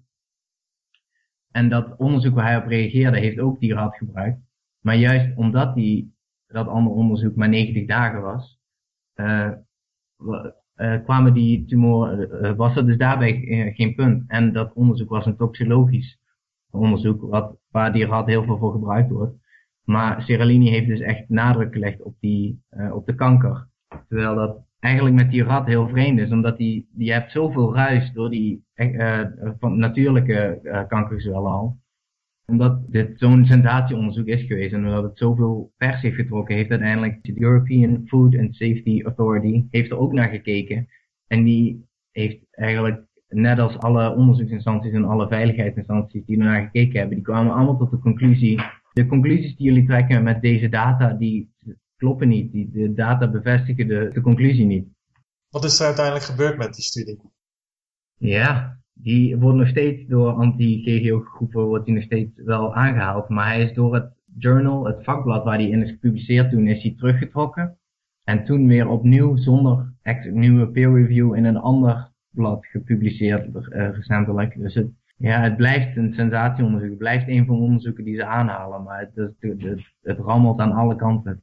En 1.50 1.68
dat 1.68 1.96
onderzoek 1.96 2.34
waar 2.34 2.46
hij 2.46 2.56
op 2.56 2.66
reageerde 2.66 3.18
heeft 3.18 3.38
ook 3.38 3.60
die 3.60 3.74
rat 3.74 3.96
gebruikt. 3.96 4.38
Maar 4.80 4.96
juist 4.96 5.36
omdat 5.36 5.74
die, 5.74 6.14
dat 6.46 6.66
andere 6.66 6.96
onderzoek 6.96 7.36
maar 7.36 7.48
90 7.48 7.86
dagen 7.86 8.22
was, 8.22 8.60
uh, 9.14 9.50
uh, 10.76 11.02
kwamen 11.04 11.34
die 11.34 11.64
tumoren, 11.64 12.44
uh, 12.44 12.52
was 12.52 12.76
er 12.76 12.86
dus 12.86 12.96
daarbij 12.96 13.32
geen 13.76 13.94
punt. 13.94 14.24
En 14.26 14.52
dat 14.52 14.72
onderzoek 14.72 15.08
was 15.08 15.26
een 15.26 15.36
toxologisch 15.36 16.18
onderzoek, 16.70 17.22
wat, 17.22 17.56
waar 17.70 17.92
die 17.92 18.06
rat 18.06 18.26
heel 18.26 18.44
veel 18.44 18.58
voor 18.58 18.72
gebruikt 18.72 19.10
wordt. 19.10 19.41
Maar 19.84 20.22
Cerellini 20.22 20.70
heeft 20.70 20.86
dus 20.86 21.00
echt 21.00 21.28
nadruk 21.28 21.72
gelegd 21.72 22.02
op, 22.02 22.14
die, 22.20 22.62
op 22.92 23.06
de 23.06 23.14
kanker. 23.14 23.68
Terwijl 24.08 24.34
dat 24.34 24.58
eigenlijk 24.78 25.14
met 25.14 25.30
die 25.30 25.42
rat 25.42 25.66
heel 25.66 25.88
vreemd 25.88 26.18
is, 26.18 26.30
omdat 26.30 26.56
die, 26.56 26.88
die 26.92 27.12
hebt 27.12 27.32
zoveel 27.32 27.74
ruis 27.74 28.12
door 28.12 28.30
die 28.30 28.64
van 29.58 29.78
natuurlijke 29.78 30.60
kankerzwellen 30.88 31.50
al 31.50 31.80
omdat 32.46 32.80
dit 32.88 33.18
zo'n 33.18 33.46
sensatieonderzoek 33.46 34.26
is 34.26 34.42
geweest 34.42 34.72
en 34.72 34.86
omdat 34.86 35.02
het 35.02 35.18
zoveel 35.18 35.72
pers 35.76 36.00
heeft 36.00 36.16
getrokken, 36.16 36.54
heeft 36.54 36.70
uiteindelijk 36.70 37.18
de 37.22 37.42
European 37.42 38.02
Food 38.06 38.38
and 38.38 38.54
Safety 38.54 39.02
Authority 39.04 39.64
heeft 39.70 39.90
er 39.90 39.98
ook 39.98 40.12
naar 40.12 40.28
gekeken. 40.28 40.88
En 41.26 41.44
die 41.44 41.86
heeft 42.10 42.38
eigenlijk, 42.50 43.04
net 43.28 43.58
als 43.58 43.78
alle 43.78 44.14
onderzoeksinstanties 44.14 44.92
en 44.92 45.04
alle 45.04 45.28
veiligheidsinstanties 45.28 46.24
die 46.24 46.38
er 46.38 46.44
naar 46.44 46.62
gekeken 46.62 46.98
hebben, 46.98 47.16
die 47.16 47.24
kwamen 47.24 47.54
allemaal 47.54 47.78
tot 47.78 47.90
de 47.90 47.98
conclusie, 47.98 48.62
de 48.92 49.06
conclusies 49.06 49.56
die 49.56 49.66
jullie 49.66 49.86
trekken 49.86 50.22
met 50.22 50.40
deze 50.40 50.68
data, 50.68 51.12
die 51.12 51.50
kloppen 51.96 52.28
niet. 52.28 52.52
Die, 52.52 52.70
de 52.70 52.92
data 52.92 53.30
bevestigen 53.30 53.88
de, 53.88 54.10
de 54.12 54.20
conclusie 54.20 54.66
niet. 54.66 54.86
Wat 55.48 55.64
is 55.64 55.80
er 55.80 55.86
uiteindelijk 55.86 56.24
gebeurd 56.24 56.58
met 56.58 56.74
die 56.74 56.84
studie? 56.84 57.20
Ja, 58.16 58.78
die 58.92 59.36
wordt 59.36 59.58
nog 59.58 59.68
steeds 59.68 60.06
door 60.06 60.32
anti-GGO-groepen 60.32 61.64
wordt 61.64 61.84
die 61.84 61.94
nog 61.94 62.04
steeds 62.04 62.30
wel 62.44 62.74
aangehaald. 62.74 63.28
Maar 63.28 63.46
hij 63.46 63.62
is 63.62 63.74
door 63.74 63.94
het 63.94 64.12
journal, 64.38 64.86
het 64.86 65.04
vakblad 65.04 65.44
waar 65.44 65.58
hij 65.58 65.68
in 65.68 65.82
is 65.82 65.90
gepubliceerd 65.90 66.50
toen, 66.50 66.66
is 66.66 66.82
hij 66.82 66.94
teruggetrokken. 66.96 67.78
En 68.24 68.44
toen 68.44 68.66
weer 68.66 68.88
opnieuw 68.88 69.36
zonder 69.36 69.92
nieuwe 70.30 70.68
peer 70.68 70.92
review 70.92 71.34
in 71.34 71.44
een 71.44 71.56
ander 71.56 72.10
blad 72.30 72.66
gepubliceerd 72.66 73.46
uh, 73.54 73.94
recentelijk. 73.94 74.58
Dus 74.58 74.74
het, 74.74 74.90
ja, 75.22 75.42
het 75.42 75.56
blijft 75.56 75.96
een 75.96 76.14
sensatieonderzoek. 76.14 76.88
Het 76.88 76.98
blijft 76.98 77.28
een 77.28 77.46
van 77.46 77.56
de 77.56 77.62
onderzoeken 77.62 78.04
die 78.04 78.16
ze 78.16 78.24
aanhalen. 78.24 78.82
Maar 78.82 79.00
het, 79.00 79.14
het, 79.14 79.62
het, 79.62 79.80
het 80.02 80.18
rammelt 80.18 80.60
aan 80.60 80.72
alle 80.72 80.96
kanten. 80.96 81.42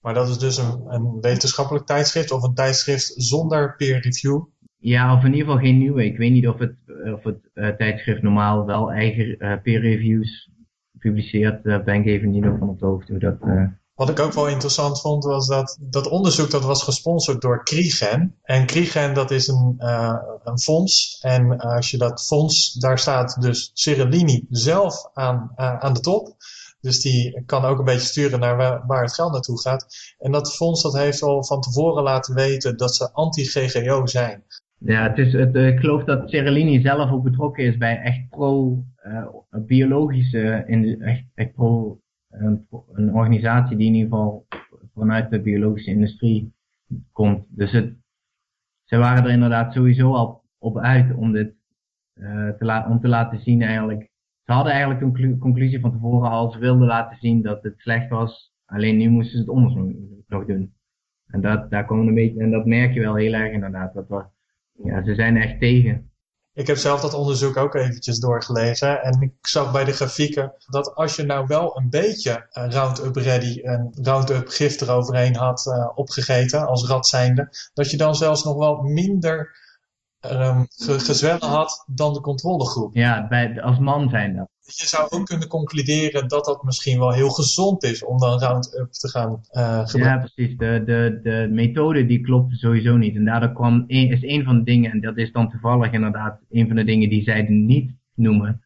Maar 0.00 0.14
dat 0.14 0.28
is 0.28 0.38
dus 0.38 0.56
een, 0.56 0.84
een 0.88 1.20
wetenschappelijk 1.20 1.86
tijdschrift 1.86 2.30
of 2.30 2.42
een 2.42 2.54
tijdschrift 2.54 3.12
zonder 3.16 3.76
peer 3.76 4.00
review? 4.00 4.44
Ja, 4.76 5.14
of 5.14 5.24
in 5.24 5.32
ieder 5.32 5.46
geval 5.46 5.62
geen 5.62 5.78
nieuwe. 5.78 6.04
Ik 6.04 6.16
weet 6.16 6.32
niet 6.32 6.48
of 6.48 6.58
het, 6.58 6.76
of 7.14 7.22
het 7.24 7.50
uh, 7.54 7.68
tijdschrift 7.68 8.22
normaal 8.22 8.66
wel 8.66 8.92
eigen 8.92 9.44
uh, 9.44 9.62
peer 9.62 9.80
reviews 9.80 10.50
publiceert. 10.98 11.64
Daar 11.64 11.84
ben 11.84 11.94
ik 11.94 12.06
even 12.06 12.30
niet 12.30 12.44
van 12.44 12.68
op 12.68 12.78
de 12.78 12.86
hoogte 12.86 13.12
hoe 13.12 13.20
dat... 13.20 13.79
Uh... 14.00 14.06
Wat 14.06 14.08
ik 14.08 14.20
ook 14.20 14.32
wel 14.32 14.48
interessant 14.48 15.00
vond 15.00 15.24
was 15.24 15.46
dat 15.46 15.78
dat 15.80 16.08
onderzoek 16.08 16.50
dat 16.50 16.64
was 16.64 16.82
gesponsord 16.82 17.40
door 17.40 17.64
Kriegen. 17.64 18.34
En 18.42 18.66
Kriegen 18.66 19.14
dat 19.14 19.30
is 19.30 19.48
een, 19.48 19.74
een 20.44 20.58
fonds. 20.58 21.18
En 21.20 21.58
als 21.58 21.90
je 21.90 21.98
dat 21.98 22.24
fonds, 22.24 22.72
daar 22.72 22.98
staat 22.98 23.40
dus 23.40 23.70
Cerellini 23.74 24.46
zelf 24.50 25.10
aan, 25.14 25.52
aan 25.56 25.92
de 25.92 26.00
top. 26.00 26.36
Dus 26.80 27.00
die 27.00 27.42
kan 27.46 27.64
ook 27.64 27.78
een 27.78 27.84
beetje 27.84 28.06
sturen 28.06 28.40
naar 28.40 28.86
waar, 28.86 29.02
het 29.02 29.14
geld 29.14 29.32
naartoe 29.32 29.60
gaat. 29.60 29.86
En 30.18 30.32
dat 30.32 30.54
fonds 30.54 30.82
dat 30.82 30.96
heeft 30.96 31.22
al 31.22 31.44
van 31.44 31.60
tevoren 31.60 32.02
laten 32.02 32.34
weten 32.34 32.76
dat 32.76 32.94
ze 32.94 33.12
anti-GGO 33.12 34.06
zijn. 34.06 34.44
Ja, 34.78 35.08
het 35.08 35.18
is, 35.18 35.32
het, 35.32 35.54
ik 35.54 35.78
geloof 35.78 36.04
dat 36.04 36.30
Cerellini 36.30 36.80
zelf 36.80 37.10
ook 37.10 37.22
betrokken 37.22 37.64
is 37.64 37.76
bij 37.76 38.00
echt 38.00 38.28
pro-biologische, 38.28 40.64
uh, 40.66 41.08
echt, 41.08 41.24
echt 41.34 41.54
pro, 41.54 42.00
een, 42.30 42.66
een 42.92 43.14
organisatie 43.14 43.76
die 43.76 43.86
in 43.86 43.94
ieder 43.94 44.10
geval 44.10 44.46
vanuit 44.94 45.30
de 45.30 45.40
biologische 45.40 45.90
industrie 45.90 46.52
komt. 47.12 47.44
Dus 47.48 47.72
het, 47.72 47.94
ze 48.84 48.96
waren 48.96 49.24
er 49.24 49.30
inderdaad 49.30 49.72
sowieso 49.72 50.12
al 50.12 50.42
op 50.58 50.78
uit 50.78 51.14
om 51.14 51.32
dit 51.32 51.54
uh, 52.14 52.48
te, 52.48 52.84
om 52.88 53.00
te 53.00 53.08
laten 53.08 53.40
zien 53.40 53.62
eigenlijk. 53.62 54.08
Ze 54.44 54.52
hadden 54.52 54.72
eigenlijk 54.72 55.18
een 55.18 55.38
conclusie 55.38 55.80
van 55.80 55.92
tevoren 55.92 56.30
al, 56.30 56.50
ze 56.50 56.58
wilden 56.58 56.86
laten 56.86 57.16
zien 57.20 57.42
dat 57.42 57.62
het 57.62 57.74
slecht 57.76 58.08
was, 58.08 58.54
alleen 58.64 58.96
nu 58.96 59.08
moesten 59.08 59.32
ze 59.32 59.38
het 59.38 59.48
onderzoek 59.48 59.94
nog 60.26 60.44
doen. 60.44 60.74
En 61.26 61.40
dat, 61.40 61.70
daar 61.70 61.86
komen 61.86 62.06
een 62.06 62.14
beetje, 62.14 62.40
en 62.40 62.50
dat 62.50 62.66
merk 62.66 62.94
je 62.94 63.00
wel 63.00 63.14
heel 63.14 63.32
erg 63.32 63.52
inderdaad, 63.52 63.94
dat 63.94 64.30
ja, 64.84 65.04
ze 65.04 65.14
zijn 65.14 65.36
echt 65.36 65.60
tegen. 65.60 66.09
Ik 66.52 66.66
heb 66.66 66.76
zelf 66.76 67.00
dat 67.00 67.14
onderzoek 67.14 67.56
ook 67.56 67.74
eventjes 67.74 68.18
doorgelezen. 68.18 69.02
En 69.02 69.20
ik 69.20 69.32
zag 69.40 69.72
bij 69.72 69.84
de 69.84 69.92
grafieken 69.92 70.52
dat 70.66 70.94
als 70.94 71.16
je 71.16 71.22
nou 71.22 71.46
wel 71.46 71.76
een 71.76 71.90
beetje 71.90 72.46
Roundup 72.50 73.16
Ready 73.16 73.60
en 73.60 73.90
Roundup 74.02 74.48
gif 74.48 74.80
eroverheen 74.80 75.36
had 75.36 75.66
uh, 75.66 75.88
opgegeten 75.94 76.66
als 76.66 76.86
rat 76.86 77.06
zijnde, 77.06 77.48
dat 77.74 77.90
je 77.90 77.96
dan 77.96 78.14
zelfs 78.14 78.44
nog 78.44 78.56
wel 78.56 78.76
minder 78.76 79.56
um, 80.20 80.66
gezwellen 80.78 81.48
had 81.48 81.84
dan 81.86 82.12
de 82.12 82.20
controlegroep. 82.20 82.94
Ja, 82.94 83.28
bij, 83.28 83.62
als 83.62 83.78
man 83.78 84.08
zijn 84.08 84.36
dat 84.36 84.49
je 84.76 84.86
zou 84.86 85.10
ook 85.10 85.26
kunnen 85.26 85.48
concluderen 85.48 86.28
dat 86.28 86.44
dat 86.44 86.62
misschien 86.62 86.98
wel 86.98 87.12
heel 87.12 87.30
gezond 87.30 87.82
is 87.82 88.04
om 88.04 88.18
dan 88.18 88.38
Roundup 88.38 88.90
te 88.90 89.08
gaan 89.08 89.40
uh, 89.52 89.86
gebruiken. 89.86 90.00
Ja, 90.00 90.30
precies. 90.34 90.56
De, 90.56 90.82
de, 90.84 91.20
de 91.22 91.48
methode 91.50 92.06
die 92.06 92.20
klopt 92.20 92.58
sowieso 92.58 92.96
niet. 92.96 93.16
En 93.16 93.24
daardoor 93.24 93.52
kwam, 93.52 93.84
is 93.86 94.22
een 94.22 94.44
van 94.44 94.58
de 94.58 94.64
dingen, 94.64 94.90
en 94.90 95.00
dat 95.00 95.16
is 95.16 95.32
dan 95.32 95.50
toevallig 95.50 95.92
inderdaad 95.92 96.40
een 96.50 96.66
van 96.66 96.76
de 96.76 96.84
dingen 96.84 97.08
die 97.08 97.22
zij 97.22 97.42
niet 97.42 97.92
noemen. 98.14 98.62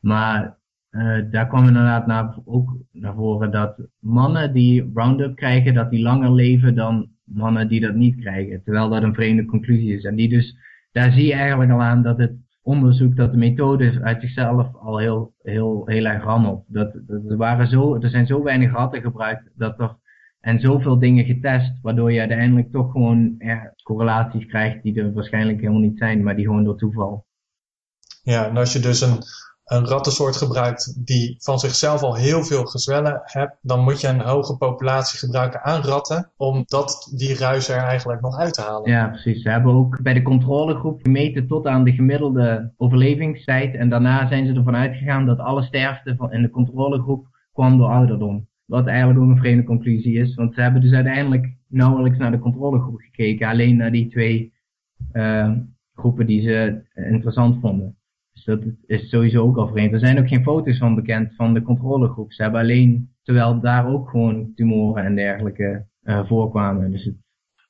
Maar 0.00 0.58
uh, 0.90 1.30
daar 1.30 1.48
kwam 1.48 1.66
inderdaad 1.66 2.06
naar, 2.06 2.36
ook 2.44 2.76
naar 2.90 3.14
voren 3.14 3.50
dat 3.50 3.76
mannen 3.98 4.52
die 4.52 4.90
Roundup 4.94 5.36
krijgen, 5.36 5.74
dat 5.74 5.90
die 5.90 6.02
langer 6.02 6.32
leven 6.32 6.74
dan 6.74 7.08
mannen 7.24 7.68
die 7.68 7.80
dat 7.80 7.94
niet 7.94 8.20
krijgen. 8.20 8.62
Terwijl 8.64 8.88
dat 8.88 9.02
een 9.02 9.14
vreemde 9.14 9.44
conclusie 9.44 9.96
is. 9.96 10.04
En 10.04 10.14
die 10.14 10.28
dus, 10.28 10.56
daar 10.92 11.12
zie 11.12 11.26
je 11.26 11.32
eigenlijk 11.32 11.70
al 11.70 11.82
aan 11.82 12.02
dat 12.02 12.18
het 12.18 12.32
onderzoek, 12.64 13.16
dat 13.16 13.30
de 13.30 13.36
methode 13.36 14.00
uit 14.02 14.20
zichzelf 14.20 14.74
al 14.74 14.98
heel, 14.98 15.34
heel, 15.42 15.82
heel 15.84 16.04
erg 16.04 16.22
rammelt. 16.22 16.64
Dat, 16.66 16.94
er, 16.94 17.36
waren 17.36 17.68
zo, 17.68 17.94
er 17.94 18.10
zijn 18.10 18.26
zo 18.26 18.42
weinig 18.42 18.72
ratten 18.72 19.02
gebruikt 19.02 19.50
dat 19.54 19.80
er, 19.80 19.96
en 20.40 20.60
zoveel 20.60 20.98
dingen 20.98 21.24
getest, 21.24 21.72
waardoor 21.82 22.12
je 22.12 22.20
uiteindelijk 22.20 22.72
toch 22.72 22.92
gewoon 22.92 23.36
correlaties 23.82 24.46
krijgt 24.46 24.82
die 24.82 25.00
er 25.00 25.12
waarschijnlijk 25.12 25.60
helemaal 25.60 25.80
niet 25.80 25.98
zijn, 25.98 26.22
maar 26.22 26.36
die 26.36 26.44
gewoon 26.44 26.64
door 26.64 26.78
toeval. 26.78 27.26
Ja, 28.22 28.48
en 28.48 28.56
als 28.56 28.72
je 28.72 28.80
dus 28.80 29.00
een 29.00 29.18
een 29.64 29.86
rattensoort 29.86 30.36
gebruikt 30.36 31.06
die 31.06 31.36
van 31.38 31.58
zichzelf 31.58 32.02
al 32.02 32.14
heel 32.14 32.44
veel 32.44 32.64
gezwellen 32.64 33.20
hebt, 33.24 33.58
dan 33.62 33.84
moet 33.84 34.00
je 34.00 34.08
een 34.08 34.20
hoge 34.20 34.56
populatie 34.56 35.18
gebruiken 35.18 35.62
aan 35.62 35.82
ratten 35.82 36.30
om 36.36 36.62
dat, 36.66 37.12
die 37.16 37.38
ruis 37.38 37.68
er 37.68 37.82
eigenlijk 37.82 38.20
nog 38.20 38.38
uit 38.38 38.54
te 38.54 38.60
halen. 38.60 38.90
Ja, 38.90 39.08
precies. 39.08 39.42
We 39.42 39.50
hebben 39.50 39.74
ook 39.74 40.02
bij 40.02 40.14
de 40.14 40.22
controlegroep 40.22 41.00
gemeten 41.02 41.46
tot 41.46 41.66
aan 41.66 41.84
de 41.84 41.92
gemiddelde 41.92 42.72
overlevingstijd 42.76 43.74
en 43.74 43.88
daarna 43.88 44.28
zijn 44.28 44.46
ze 44.46 44.52
ervan 44.52 44.76
uitgegaan 44.76 45.26
dat 45.26 45.38
alle 45.38 45.62
sterfte 45.62 46.14
van 46.16 46.32
in 46.32 46.42
de 46.42 46.50
controlegroep 46.50 47.26
kwam 47.52 47.78
door 47.78 47.88
ouderdom. 47.88 48.48
Wat 48.64 48.86
eigenlijk 48.86 49.20
ook 49.20 49.30
een 49.30 49.38
vreemde 49.38 49.64
conclusie 49.64 50.18
is, 50.18 50.34
want 50.34 50.54
ze 50.54 50.60
hebben 50.60 50.80
dus 50.80 50.92
uiteindelijk 50.92 51.56
nauwelijks 51.68 52.18
naar 52.18 52.30
de 52.30 52.38
controlegroep 52.38 53.00
gekeken, 53.00 53.48
alleen 53.48 53.76
naar 53.76 53.92
die 53.92 54.08
twee 54.08 54.52
uh, 55.12 55.50
groepen 55.94 56.26
die 56.26 56.42
ze 56.42 56.82
interessant 56.94 57.60
vonden. 57.60 57.96
Dat 58.44 58.60
is 58.86 59.08
sowieso 59.08 59.42
ook 59.42 59.56
al 59.56 59.68
vreemd. 59.68 59.92
Er 59.92 59.98
zijn 59.98 60.18
ook 60.18 60.28
geen 60.28 60.42
foto's 60.42 60.78
van 60.78 60.94
bekend 60.94 61.34
van 61.34 61.54
de 61.54 61.62
controlegroep. 61.62 62.32
Ze 62.32 62.42
hebben 62.42 62.60
alleen, 62.60 63.14
terwijl 63.22 63.60
daar 63.60 63.88
ook 63.88 64.10
gewoon 64.10 64.52
tumoren 64.54 65.04
en 65.04 65.14
dergelijke 65.14 65.86
uh, 66.02 66.26
voorkwamen. 66.26 66.90
Dus 66.90 67.04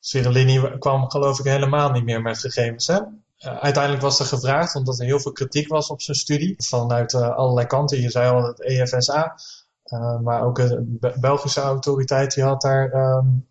het... 0.00 0.78
kwam 0.78 1.10
geloof 1.10 1.38
ik 1.38 1.44
helemaal 1.44 1.90
niet 1.90 2.04
meer 2.04 2.22
met 2.22 2.38
gegevens, 2.38 2.86
hè? 2.86 2.94
Uh, 2.94 3.56
uiteindelijk 3.56 4.02
was 4.02 4.20
er 4.20 4.26
gevraagd, 4.26 4.74
omdat 4.74 4.98
er 4.98 5.06
heel 5.06 5.20
veel 5.20 5.32
kritiek 5.32 5.68
was 5.68 5.88
op 5.88 6.02
zijn 6.02 6.16
studie. 6.16 6.54
Vanuit 6.56 7.12
uh, 7.12 7.36
allerlei 7.36 7.66
kanten. 7.66 8.00
Je 8.00 8.10
zei 8.10 8.30
al 8.30 8.46
het 8.46 8.62
EFSA. 8.62 9.34
maar 10.22 10.42
ook 10.42 10.56
de 10.56 11.14
Belgische 11.20 11.60
autoriteit 11.60 12.34
die 12.34 12.44
had 12.44 12.60
daar 12.60 12.94
um, 12.94 13.46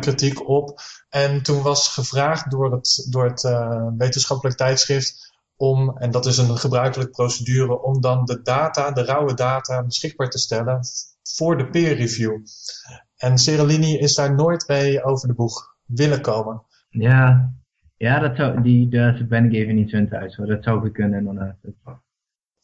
kritiek 0.00 0.48
op. 0.48 0.80
En 1.08 1.42
toen 1.42 1.62
was 1.62 1.88
gevraagd 1.88 2.50
door 2.50 2.72
het, 2.72 3.06
door 3.10 3.24
het 3.24 3.42
wetenschappelijk 3.98 4.56
tijdschrift 4.56 5.27
om, 5.58 5.98
en 5.98 6.10
dat 6.10 6.26
is 6.26 6.38
een 6.38 6.58
gebruikelijke 6.58 7.12
procedure, 7.12 7.82
om 7.82 8.00
dan 8.00 8.24
de 8.24 8.42
data, 8.42 8.90
de 8.90 9.04
rauwe 9.04 9.34
data, 9.34 9.84
beschikbaar 9.84 10.30
te 10.30 10.38
stellen 10.38 10.80
voor 11.22 11.58
de 11.58 11.68
peer 11.70 11.96
review. 11.96 12.36
En 13.16 13.38
Cerellini 13.38 13.98
is 13.98 14.14
daar 14.14 14.34
nooit 14.34 14.68
mee 14.68 15.04
over 15.04 15.28
de 15.28 15.34
boeg 15.34 15.76
willen 15.84 16.20
komen. 16.20 16.62
Ja, 16.88 17.52
ja 17.96 18.18
dat 18.18 18.36
zou, 18.36 18.62
die, 18.62 18.88
daar 18.88 19.26
ben 19.28 19.44
ik 19.44 19.52
even 19.52 19.74
niet 19.74 19.90
zo 19.90 19.96
in 19.96 20.08
thuis 20.08 20.36
hoor. 20.36 20.46
Dat 20.46 20.64
zou 20.64 20.90
kunnen 20.90 21.18
inderdaad. 21.18 21.56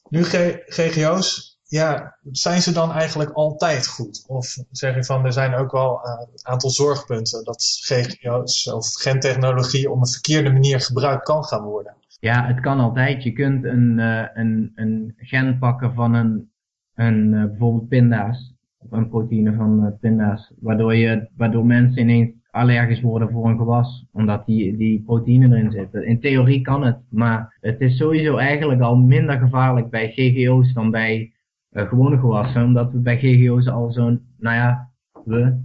Nu 0.08 0.24
GGO's, 0.66 1.58
ja, 1.62 2.18
zijn 2.22 2.62
ze 2.62 2.72
dan 2.72 2.92
eigenlijk 2.92 3.30
altijd 3.30 3.86
goed? 3.86 4.24
Of 4.26 4.56
zeg 4.70 4.94
je 4.94 5.04
van, 5.04 5.24
er 5.24 5.32
zijn 5.32 5.54
ook 5.54 5.72
wel 5.72 6.00
een 6.02 6.28
aantal 6.42 6.70
zorgpunten 6.70 7.44
dat 7.44 7.62
GGO's 7.82 8.66
of 8.66 8.94
gentechnologie 8.94 9.90
op 9.90 10.00
een 10.00 10.06
verkeerde 10.06 10.52
manier 10.52 10.80
gebruikt 10.80 11.24
kan 11.24 11.44
gaan 11.44 11.62
worden? 11.62 11.96
Ja, 12.24 12.46
het 12.46 12.60
kan 12.60 12.80
altijd. 12.80 13.22
Je 13.22 13.32
kunt 13.32 13.64
een, 13.64 13.98
uh, 13.98 14.26
een, 14.34 14.72
een 14.74 15.12
gen 15.16 15.58
pakken 15.58 15.94
van 15.94 16.14
een, 16.14 16.50
een 16.94 17.32
uh, 17.32 17.44
bijvoorbeeld 17.44 17.88
pinda's. 17.88 18.54
Of 18.78 18.92
een 18.92 19.08
proteïne 19.08 19.54
van 19.54 19.84
uh, 19.84 19.90
pinda's. 20.00 20.52
Waardoor, 20.60 20.94
je, 20.94 21.28
waardoor 21.36 21.66
mensen 21.66 22.00
ineens 22.00 22.30
allergisch 22.50 23.00
worden 23.00 23.30
voor 23.30 23.48
een 23.48 23.56
gewas. 23.56 24.06
Omdat 24.12 24.46
die, 24.46 24.76
die 24.76 25.02
proteïne 25.02 25.56
erin 25.56 25.70
zitten. 25.70 26.06
In 26.06 26.20
theorie 26.20 26.60
kan 26.60 26.84
het. 26.84 26.98
Maar 27.10 27.56
het 27.60 27.80
is 27.80 27.96
sowieso 27.96 28.36
eigenlijk 28.36 28.80
al 28.80 28.96
minder 28.96 29.38
gevaarlijk 29.38 29.90
bij 29.90 30.12
GGO's 30.14 30.72
dan 30.72 30.90
bij 30.90 31.32
gewone 31.72 32.18
gewassen. 32.18 32.64
Omdat 32.64 32.92
we 32.92 32.98
bij 32.98 33.18
GGO's 33.18 33.68
al 33.68 33.92
zo'n, 33.92 34.20
nou 34.38 34.56
ja, 34.56 34.90
we 35.24 35.62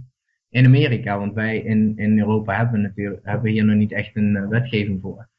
in 0.48 0.66
Amerika. 0.66 1.18
Want 1.18 1.34
wij 1.34 1.58
in, 1.58 1.92
in 1.96 2.18
Europa 2.18 2.56
hebben, 2.56 2.80
natuurlijk, 2.80 3.20
hebben 3.24 3.50
hier 3.50 3.64
nog 3.64 3.76
niet 3.76 3.92
echt 3.92 4.16
een 4.16 4.48
wetgeving 4.48 5.00
voor. 5.00 5.29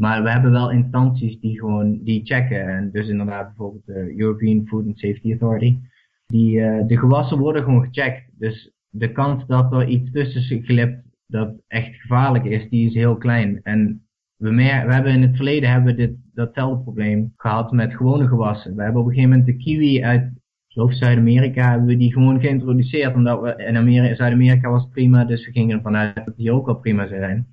Maar 0.00 0.22
we 0.22 0.30
hebben 0.30 0.50
wel 0.50 0.70
instanties 0.70 1.40
die 1.40 1.58
gewoon 1.58 2.02
die 2.02 2.24
checken. 2.24 2.68
En 2.68 2.90
dus 2.92 3.08
inderdaad 3.08 3.46
bijvoorbeeld 3.46 3.86
de 3.86 4.14
European 4.16 4.66
Food 4.66 4.86
and 4.86 4.98
Safety 4.98 5.30
Authority. 5.30 5.78
Die, 6.26 6.56
uh, 6.56 6.86
de 6.86 6.98
gewassen 6.98 7.38
worden 7.38 7.62
gewoon 7.62 7.84
gecheckt. 7.84 8.30
Dus 8.38 8.72
de 8.88 9.12
kans 9.12 9.46
dat 9.46 9.72
er 9.72 9.86
iets 9.86 10.10
tussen 10.12 10.62
glipt 10.62 11.02
dat 11.26 11.54
echt 11.66 11.94
gevaarlijk 11.94 12.44
is, 12.44 12.68
die 12.68 12.86
is 12.86 12.94
heel 12.94 13.16
klein. 13.16 13.60
En 13.62 14.02
we, 14.36 14.54
we 14.54 14.62
hebben 14.92 15.12
in 15.12 15.22
het 15.22 15.36
verleden 15.36 15.70
hebben 15.70 15.96
dit, 15.96 16.12
datzelfde 16.34 16.82
probleem 16.82 17.32
gehad 17.36 17.72
met 17.72 17.94
gewone 17.94 18.28
gewassen. 18.28 18.76
We 18.76 18.82
hebben 18.82 19.00
op 19.00 19.06
een 19.06 19.14
gegeven 19.14 19.36
moment 19.38 19.48
de 19.48 19.64
kiwi 19.64 20.04
uit 20.04 20.32
Zuid-Amerika 20.66 21.70
hebben 21.70 21.88
we 21.88 21.96
die 21.96 22.12
gewoon 22.12 22.40
geïntroduceerd. 22.40 23.14
Omdat 23.14 23.40
we 23.40 23.64
in 23.64 23.76
Amerika, 23.76 24.14
Zuid-Amerika 24.14 24.70
was 24.70 24.88
prima, 24.92 25.24
dus 25.24 25.46
we 25.46 25.52
gingen 25.52 25.76
ervan 25.76 25.96
uit 25.96 26.24
dat 26.24 26.36
die 26.36 26.52
ook 26.52 26.68
al 26.68 26.76
prima 26.76 27.06
zijn. 27.06 27.46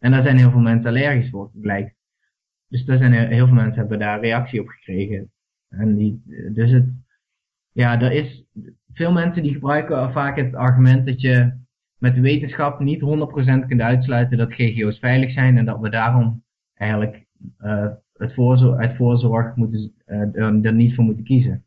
En 0.00 0.10
daar 0.10 0.22
zijn 0.22 0.36
heel 0.36 0.50
veel 0.50 0.60
mensen 0.60 0.88
allergisch 0.88 1.30
voor, 1.30 1.50
blijkt. 1.52 1.94
Dus 2.68 2.84
daar 2.84 2.98
zijn 2.98 3.12
heel 3.12 3.46
veel 3.46 3.54
mensen 3.54 3.80
hebben 3.80 3.98
daar 3.98 4.20
reactie 4.20 4.60
op 4.60 4.68
gekregen. 4.68 5.32
En 5.68 5.96
die, 5.96 6.22
dus 6.52 6.70
het, 6.70 6.88
ja, 7.72 8.00
er 8.00 8.12
is, 8.12 8.44
veel 8.92 9.12
mensen 9.12 9.42
die 9.42 9.52
gebruiken 9.52 10.12
vaak 10.12 10.36
het 10.36 10.54
argument 10.54 11.06
dat 11.06 11.20
je 11.20 11.58
met 11.98 12.18
wetenschap 12.18 12.80
niet 12.80 13.00
100% 13.00 13.66
kunt 13.66 13.80
uitsluiten 13.80 14.38
dat 14.38 14.52
GGO's 14.52 14.98
veilig 14.98 15.32
zijn 15.32 15.58
en 15.58 15.64
dat 15.64 15.80
we 15.80 15.90
daarom 15.90 16.44
eigenlijk 16.74 17.26
uh, 17.60 17.88
het 18.12 18.34
voorzorg, 18.34 18.78
uit 18.78 18.96
voorzorg 18.96 19.56
moeten, 19.56 19.92
uh, 20.06 20.64
er 20.64 20.74
niet 20.74 20.94
voor 20.94 21.04
moeten 21.04 21.24
kiezen. 21.24 21.64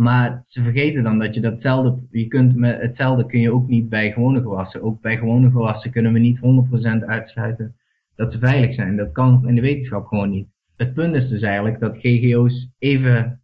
Maar 0.00 0.44
ze 0.46 0.62
vergeten 0.62 1.02
dan 1.02 1.18
dat 1.18 1.34
je 1.34 1.40
datzelfde, 1.40 2.06
je 2.10 2.26
kunt 2.26 2.56
met 2.56 2.80
hetzelfde 2.80 3.26
kun 3.26 3.40
je 3.40 3.52
ook 3.52 3.68
niet 3.68 3.88
bij 3.88 4.12
gewone 4.12 4.40
gewassen. 4.40 4.82
Ook 4.82 5.00
bij 5.00 5.16
gewone 5.16 5.50
gewassen 5.50 5.90
kunnen 5.90 6.12
we 6.12 6.18
niet 6.18 6.38
100% 6.38 7.04
uitsluiten 7.06 7.76
dat 8.14 8.32
ze 8.32 8.38
veilig 8.38 8.74
zijn. 8.74 8.96
Dat 8.96 9.12
kan 9.12 9.48
in 9.48 9.54
de 9.54 9.60
wetenschap 9.60 10.06
gewoon 10.06 10.30
niet. 10.30 10.48
Het 10.76 10.94
punt 10.94 11.14
is 11.14 11.28
dus 11.28 11.42
eigenlijk 11.42 11.80
dat 11.80 11.96
GGO's 11.98 12.68
even 12.78 13.40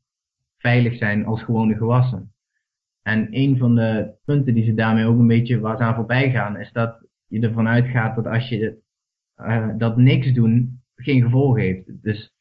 veilig 0.59 0.97
zijn 0.97 1.27
als 1.27 1.43
gewone 1.43 1.77
gewassen. 1.77 2.33
En 3.03 3.29
een 3.31 3.59
van 3.59 3.75
de 3.75 4.11
punten 4.25 4.55
die 4.55 4.65
ze 4.65 4.75
daarmee 4.75 5.05
ook 5.05 5.19
een 5.19 5.27
beetje 5.27 5.61
was 5.61 5.79
aan 5.79 5.95
voorbij 5.95 6.31
gaan, 6.31 6.61
is 6.61 6.73
dat 6.73 7.07
je 7.27 7.41
ervan 7.41 7.69
uitgaat 7.69 8.15
dat 8.17 8.27
als 8.27 8.49
je 8.49 8.79
uh, 9.41 9.69
dat 9.79 9.97
niks 9.97 10.33
doen 10.33 10.83
geen 10.95 11.23
gevolg 11.23 11.57
heeft. 11.57 12.03
Dus 12.03 12.36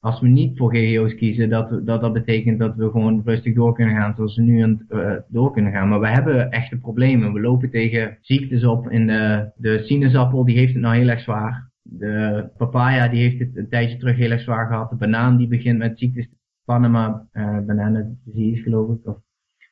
als 0.00 0.20
we 0.20 0.28
niet 0.28 0.58
voor 0.58 0.76
GGO's 0.76 1.14
kiezen, 1.14 1.48
dat, 1.48 1.86
dat 1.86 2.00
dat 2.00 2.12
betekent 2.12 2.58
dat 2.58 2.76
we 2.76 2.90
gewoon 2.90 3.22
rustig 3.24 3.54
door 3.54 3.74
kunnen 3.74 3.94
gaan 3.94 4.14
zoals 4.14 4.36
we 4.36 4.42
nu 4.42 4.62
aan 4.62 4.86
uh, 4.88 5.12
door 5.28 5.52
kunnen 5.52 5.72
gaan. 5.72 5.88
Maar 5.88 6.00
we 6.00 6.08
hebben 6.08 6.50
echte 6.50 6.78
problemen. 6.78 7.32
We 7.32 7.40
lopen 7.40 7.70
tegen 7.70 8.18
ziektes 8.20 8.64
op 8.64 8.90
in 8.90 9.06
de, 9.06 9.50
de 9.56 9.82
sinaasappel, 9.84 10.44
die 10.44 10.56
heeft 10.56 10.72
het 10.72 10.82
nou 10.82 10.96
heel 10.96 11.08
erg 11.08 11.20
zwaar. 11.20 11.70
De 11.82 12.48
papaya, 12.56 13.08
die 13.08 13.20
heeft 13.20 13.38
het 13.38 13.56
een 13.56 13.68
tijdje 13.68 13.96
terug 13.96 14.16
heel 14.16 14.30
erg 14.30 14.40
zwaar 14.40 14.66
gehad. 14.66 14.90
De 14.90 14.96
banaan, 14.96 15.36
die 15.36 15.48
begint 15.48 15.78
met 15.78 15.98
ziektes, 15.98 16.28
Panama 16.64 17.28
uh, 17.32 17.58
banana 17.66 18.06
disease 18.24 18.62
geloof 18.62 18.98
ik. 18.98 19.06
Of, 19.06 19.18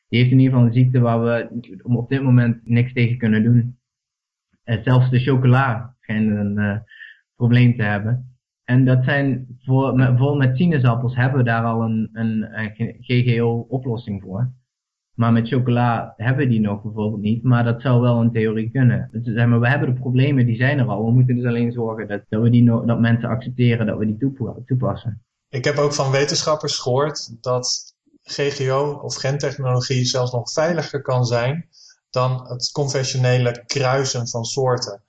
die 0.09 0.19
heeft 0.19 0.31
in 0.31 0.39
ieder 0.39 0.53
geval 0.53 0.67
een 0.67 0.75
ziekte 0.75 1.01
waar 1.01 1.23
we 1.23 1.49
op 1.83 2.09
dit 2.09 2.23
moment 2.23 2.61
niks 2.65 2.93
tegen 2.93 3.19
kunnen 3.19 3.43
doen. 3.43 3.79
Uh, 4.65 4.83
zelfs 4.83 5.11
de 5.11 5.19
chocola 5.19 5.97
schijnt 6.01 6.31
een 6.31 6.59
uh, 6.59 6.79
probleem 7.37 7.77
te 7.77 7.83
hebben. 7.83 8.38
En 8.69 8.85
dat 8.85 9.05
zijn, 9.05 9.47
voor, 9.65 9.95
met, 9.95 10.09
bijvoorbeeld 10.09 10.49
met 10.49 10.57
sinaasappels 10.57 11.15
hebben 11.15 11.39
we 11.39 11.45
daar 11.45 11.65
al 11.65 11.83
een, 11.83 12.09
een, 12.13 12.59
een 12.59 12.97
GGO-oplossing 13.01 14.23
voor. 14.23 14.53
Maar 15.15 15.33
met 15.33 15.49
chocola 15.49 16.15
hebben 16.17 16.45
we 16.45 16.51
die 16.51 16.61
nog 16.61 16.83
bijvoorbeeld 16.83 17.23
niet, 17.23 17.43
maar 17.43 17.65
dat 17.65 17.81
zou 17.81 18.01
wel 18.01 18.23
in 18.23 18.33
theorie 18.33 18.71
kunnen. 18.71 19.09
Dus, 19.13 19.25
zeg 19.25 19.47
maar, 19.47 19.61
we 19.61 19.69
hebben 19.69 19.95
de 19.95 20.01
problemen, 20.01 20.47
die 20.47 20.57
zijn 20.57 20.79
er 20.79 20.87
al. 20.87 21.05
We 21.05 21.11
moeten 21.11 21.37
dus 21.37 21.45
alleen 21.45 21.73
zorgen 21.73 22.09
dat, 22.09 22.23
dat, 22.29 22.43
we 22.43 22.51
die 22.51 22.65
dat 22.65 23.01
mensen 23.01 23.29
accepteren 23.29 23.87
dat 23.87 23.99
we 23.99 24.17
die 24.17 24.43
toepassen. 24.67 25.23
Ik 25.49 25.65
heb 25.65 25.77
ook 25.77 25.93
van 25.93 26.11
wetenschappers 26.11 26.79
gehoord 26.79 27.43
dat 27.43 27.95
GGO 28.23 29.01
of 29.03 29.15
gentechnologie 29.15 30.05
zelfs 30.05 30.33
nog 30.33 30.53
veiliger 30.53 31.03
kan 31.03 31.25
zijn 31.25 31.69
dan 32.11 32.47
het 32.49 32.71
conventionele 32.73 33.63
kruisen 33.67 34.29
van 34.29 34.45
soorten. 34.45 35.03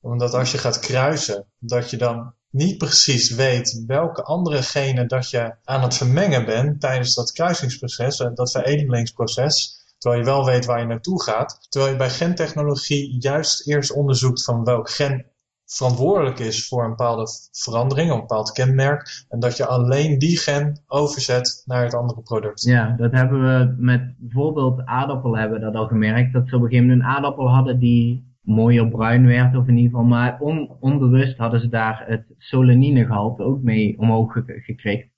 Omdat 0.00 0.34
als 0.34 0.52
je 0.52 0.58
gaat 0.58 0.78
kruisen, 0.78 1.46
dat 1.58 1.90
je 1.90 1.96
dan 1.96 2.34
niet 2.54 2.78
precies 2.78 3.30
weet 3.30 3.84
welke 3.86 4.22
andere 4.22 4.62
genen 4.62 5.08
dat 5.08 5.30
je 5.30 5.54
aan 5.64 5.82
het 5.82 5.96
vermengen 5.96 6.44
bent 6.44 6.80
tijdens 6.80 7.14
dat 7.14 7.32
kruisingsproces, 7.32 8.20
eh, 8.20 8.30
dat 8.34 8.50
veredelingsproces, 8.50 9.82
terwijl 9.98 10.22
je 10.22 10.28
wel 10.28 10.44
weet 10.44 10.64
waar 10.64 10.80
je 10.80 10.86
naartoe 10.86 11.22
gaat. 11.22 11.66
Terwijl 11.68 11.92
je 11.92 11.98
bij 11.98 12.10
gentechnologie 12.10 13.16
juist 13.20 13.68
eerst 13.68 13.92
onderzoekt 13.92 14.44
van 14.44 14.64
welk 14.64 14.90
gen 14.90 15.26
verantwoordelijk 15.66 16.38
is 16.38 16.68
voor 16.68 16.84
een 16.84 16.90
bepaalde 16.90 17.26
verandering, 17.52 18.10
een 18.10 18.20
bepaald 18.20 18.52
kenmerk, 18.52 19.24
en 19.28 19.40
dat 19.40 19.56
je 19.56 19.66
alleen 19.66 20.18
die 20.18 20.38
gen 20.38 20.82
overzet 20.86 21.62
naar 21.64 21.84
het 21.84 21.94
andere 21.94 22.20
product. 22.20 22.62
Ja, 22.62 22.94
dat 22.96 23.12
hebben 23.12 23.40
we 23.40 23.74
met 23.78 24.14
bijvoorbeeld 24.18 24.84
aardappelen 24.84 25.40
hebben 25.40 25.60
dat 25.60 25.74
al 25.74 25.86
gemerkt, 25.86 26.32
dat 26.32 26.48
ze 26.48 26.56
op 26.56 26.62
een 26.62 26.68
gegeven 26.68 26.88
moment 26.88 27.06
een 27.06 27.14
aardappel 27.14 27.48
hadden 27.48 27.78
die 27.78 28.33
mooier 28.44 28.88
bruin 28.88 29.26
werd 29.26 29.56
of 29.56 29.68
in 29.68 29.76
ieder 29.76 29.90
geval. 29.90 30.06
Maar 30.06 30.40
onbewust 30.80 31.36
hadden 31.36 31.60
ze 31.60 31.68
daar 31.68 32.04
het 32.06 32.34
solaninegehalte 32.38 33.42
ook 33.42 33.62
mee 33.62 33.98
omhoog 33.98 34.32
gekregen. 34.46 35.10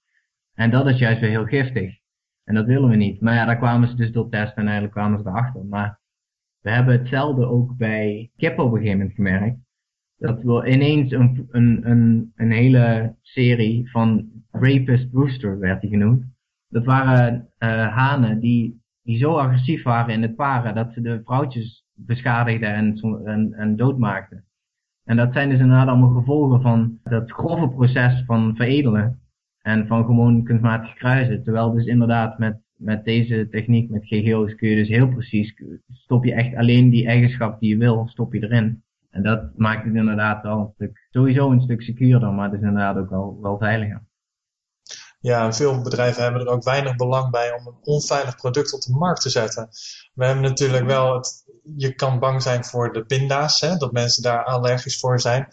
En 0.54 0.70
dat 0.70 0.86
is 0.86 0.98
juist 0.98 1.20
weer 1.20 1.30
heel 1.30 1.44
giftig. 1.44 1.98
En 2.44 2.54
dat 2.54 2.66
willen 2.66 2.88
we 2.88 2.96
niet. 2.96 3.20
Maar 3.20 3.34
ja, 3.34 3.44
daar 3.44 3.56
kwamen 3.56 3.88
ze 3.88 3.94
dus 3.94 4.12
door 4.12 4.28
testen 4.28 4.56
en 4.56 4.64
eigenlijk 4.64 4.92
kwamen 4.92 5.18
ze 5.22 5.28
erachter. 5.28 5.64
Maar 5.64 6.00
we 6.60 6.70
hebben 6.70 6.98
hetzelfde 6.98 7.46
ook 7.46 7.76
bij 7.76 8.30
kip 8.36 8.58
op 8.58 8.72
een 8.72 8.78
gegeven 8.78 8.98
moment 8.98 9.14
gemerkt. 9.14 9.58
Dat 10.16 10.42
we 10.42 10.68
ineens 10.68 11.12
een, 11.12 11.48
een, 11.50 11.90
een, 11.90 12.32
een 12.36 12.50
hele 12.50 13.16
serie 13.22 13.90
van 13.90 14.30
Rapist 14.50 15.12
Rooster 15.12 15.58
werd 15.58 15.80
die 15.80 15.90
genoemd. 15.90 16.24
Dat 16.68 16.84
waren 16.84 17.48
uh, 17.58 17.96
hanen 17.96 18.40
die, 18.40 18.82
die 19.02 19.18
zo 19.18 19.36
agressief 19.36 19.82
waren 19.82 20.14
in 20.14 20.22
het 20.22 20.36
paren 20.36 20.74
dat 20.74 20.92
ze 20.92 21.00
de 21.00 21.20
vrouwtjes 21.24 21.86
beschadigden 21.96 22.74
en, 22.74 23.00
en, 23.24 23.52
en 23.54 23.76
doodmaakten. 23.76 24.44
En 25.04 25.16
dat 25.16 25.32
zijn 25.32 25.48
dus 25.48 25.59
inderdaad 25.59 25.88
allemaal 25.88 26.20
gevolgen 26.20 26.61
van 26.61 26.98
dat 27.04 27.30
grove 27.30 27.68
proces 27.68 28.22
van 28.26 28.56
veredelen 28.56 29.20
en 29.62 29.87
van 29.87 30.04
gewoon 30.04 30.44
kunstmatig 30.44 30.94
kruisen. 30.94 31.42
Terwijl 31.42 31.72
dus 31.72 31.85
inderdaad 31.85 32.38
met, 32.38 32.59
met 32.76 33.04
deze 33.04 33.48
techniek, 33.50 33.90
met 33.90 34.06
GGO's, 34.06 34.54
kun 34.54 34.68
je 34.68 34.76
dus 34.76 34.88
heel 34.88 35.09
precies, 35.09 35.54
stop 35.92 36.24
je 36.24 36.35
echt 36.35 36.56
alleen 36.56 36.90
die 36.90 37.06
eigenschap 37.06 37.61
die 37.61 37.68
je 37.68 37.76
wil, 37.76 38.09
stop 38.09 38.32
je 38.35 38.42
erin. 38.42 38.82
En 39.11 39.22
dat 39.22 39.56
maakt 39.56 39.85
het 39.85 39.94
inderdaad 39.94 40.42
wel 40.42 40.59
een 40.59 40.72
stuk, 40.74 41.06
sowieso 41.11 41.50
een 41.50 41.61
stuk 41.61 41.82
secuurder, 41.82 42.32
maar 42.32 42.50
het 42.50 42.61
is 42.61 42.66
inderdaad 42.66 42.96
ook 42.96 43.11
wel, 43.11 43.38
wel 43.40 43.59
veiliger. 43.59 44.02
Ja, 45.20 45.52
veel 45.52 45.82
bedrijven 45.82 46.22
hebben 46.22 46.40
er 46.40 46.48
ook 46.48 46.64
weinig 46.64 46.96
belang 46.96 47.30
bij 47.30 47.52
om 47.52 47.66
een 47.66 47.78
onveilig 47.82 48.37
product 48.37 48.74
op 48.74 48.80
de 48.80 48.92
markt 48.92 49.20
te 49.20 49.30
zetten. 49.30 49.68
We 50.14 50.24
hebben 50.24 50.44
natuurlijk 50.44 50.85
wel, 50.85 51.14
het, 51.14 51.44
je 51.76 51.94
kan 51.94 52.18
bang 52.18 52.42
zijn 52.42 52.64
voor 52.64 52.92
de 52.92 53.05
pinda's, 53.05 53.61
hè, 53.61 53.76
dat 53.76 53.92
mensen 53.92 54.22
daar 54.22 54.44
allergisch 54.44 54.98
voor 54.98 55.20
zijn. 55.20 55.48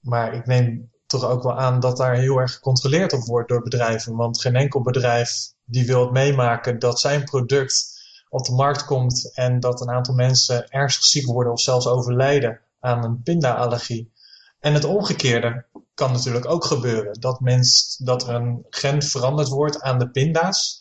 Maar 0.00 0.34
ik 0.34 0.46
neem 0.46 0.90
toch 1.06 1.24
ook 1.24 1.42
wel 1.42 1.58
aan 1.58 1.80
dat 1.80 1.96
daar 1.96 2.14
heel 2.14 2.38
erg 2.38 2.52
gecontroleerd 2.52 3.12
op 3.12 3.24
wordt 3.24 3.48
door 3.48 3.62
bedrijven. 3.62 4.16
Want 4.16 4.40
geen 4.40 4.56
enkel 4.56 4.82
bedrijf 4.82 5.52
die 5.64 5.86
wil 5.86 6.10
meemaken 6.10 6.78
dat 6.78 7.00
zijn 7.00 7.24
product 7.24 7.96
op 8.28 8.44
de 8.44 8.52
markt 8.52 8.84
komt 8.84 9.32
en 9.34 9.60
dat 9.60 9.80
een 9.80 9.90
aantal 9.90 10.14
mensen 10.14 10.68
ernstig 10.68 11.04
ziek 11.04 11.26
worden 11.26 11.52
of 11.52 11.60
zelfs 11.60 11.86
overlijden 11.86 12.60
aan 12.80 13.04
een 13.04 13.22
pinda-allergie. 13.22 14.12
En 14.60 14.74
het 14.74 14.84
omgekeerde 14.84 15.64
kan 15.94 16.12
natuurlijk 16.12 16.50
ook 16.50 16.64
gebeuren. 16.64 17.20
Dat, 17.20 17.40
mens, 17.40 17.96
dat 17.96 18.28
er 18.28 18.34
een 18.34 18.66
gen 18.70 19.02
veranderd 19.02 19.48
wordt 19.48 19.80
aan 19.80 19.98
de 19.98 20.10
pinda's. 20.10 20.77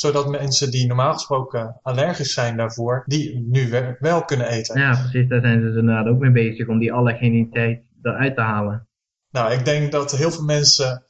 Zodat 0.00 0.28
mensen 0.28 0.70
die 0.70 0.86
normaal 0.86 1.12
gesproken 1.12 1.78
allergisch 1.82 2.32
zijn 2.32 2.56
daarvoor, 2.56 3.02
die 3.06 3.46
nu 3.48 3.70
wel 3.98 4.24
kunnen 4.24 4.48
eten. 4.48 4.80
Ja, 4.80 4.90
precies. 4.90 5.28
Daar 5.28 5.40
zijn 5.40 5.60
ze 5.60 5.66
dus 5.66 5.76
inderdaad 5.76 6.06
ook 6.06 6.18
mee 6.18 6.30
bezig 6.30 6.68
om 6.68 6.78
die 6.78 6.92
allergeniteit 6.92 7.82
eruit 8.02 8.34
te 8.34 8.40
halen. 8.40 8.88
Nou, 9.30 9.52
ik 9.52 9.64
denk 9.64 9.92
dat 9.92 10.16
heel 10.16 10.30
veel 10.30 10.44
mensen 10.44 11.04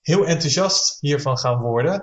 heel 0.00 0.26
enthousiast 0.26 1.00
hiervan 1.00 1.38
gaan 1.38 1.60
worden. 1.60 2.02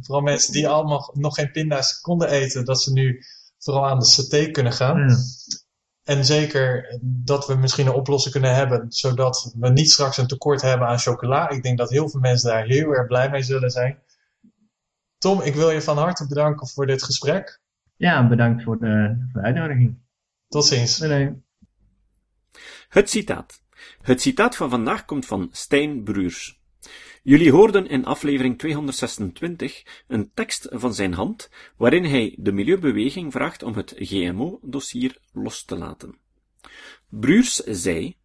Vooral 0.00 0.20
mensen 0.22 0.52
die 0.52 0.68
allemaal 0.68 1.10
nog 1.12 1.34
geen 1.34 1.50
pinda's 1.50 2.00
konden 2.00 2.28
eten, 2.28 2.64
dat 2.64 2.82
ze 2.82 2.92
nu 2.92 3.24
vooral 3.58 3.86
aan 3.86 3.98
de 3.98 4.04
saté 4.04 4.50
kunnen 4.50 4.72
gaan. 4.72 5.08
Ja. 5.08 5.16
En 6.04 6.24
zeker 6.24 6.98
dat 7.02 7.46
we 7.46 7.54
misschien 7.54 7.86
een 7.86 7.92
oplossing 7.92 8.32
kunnen 8.32 8.54
hebben, 8.54 8.84
zodat 8.88 9.54
we 9.58 9.68
niet 9.68 9.90
straks 9.90 10.16
een 10.16 10.26
tekort 10.26 10.62
hebben 10.62 10.88
aan 10.88 10.98
chocola. 10.98 11.50
Ik 11.50 11.62
denk 11.62 11.78
dat 11.78 11.90
heel 11.90 12.10
veel 12.10 12.20
mensen 12.20 12.50
daar 12.50 12.64
heel 12.64 12.90
erg 12.92 13.06
blij 13.06 13.30
mee 13.30 13.42
zullen 13.42 13.70
zijn. 13.70 13.98
Tom, 15.20 15.40
ik 15.40 15.54
wil 15.54 15.70
je 15.70 15.82
van 15.82 15.98
harte 15.98 16.26
bedanken 16.26 16.68
voor 16.68 16.86
dit 16.86 17.02
gesprek. 17.02 17.60
Ja, 17.96 18.28
bedankt 18.28 18.62
voor 18.62 18.78
de, 18.78 19.26
voor 19.32 19.40
de 19.40 19.46
uitnodiging. 19.46 19.98
Tot 20.48 20.64
ziens. 20.64 20.98
Nee, 20.98 21.08
nee. 21.08 21.42
Het 22.88 23.10
citaat. 23.10 23.62
Het 24.02 24.20
citaat 24.20 24.56
van 24.56 24.70
vandaag 24.70 25.04
komt 25.04 25.26
van 25.26 25.48
Stijn 25.52 26.02
Bruurs. 26.02 26.60
Jullie 27.22 27.52
hoorden 27.52 27.88
in 27.88 28.04
aflevering 28.04 28.58
226 28.58 30.02
een 30.06 30.30
tekst 30.34 30.66
van 30.70 30.94
zijn 30.94 31.12
hand, 31.12 31.50
waarin 31.76 32.04
hij 32.04 32.36
de 32.38 32.52
milieubeweging 32.52 33.32
vraagt 33.32 33.62
om 33.62 33.74
het 33.74 33.94
GMO-dossier 33.96 35.18
los 35.32 35.64
te 35.64 35.76
laten. 35.76 36.18
Bruurs 37.08 37.56
zei, 37.56 38.16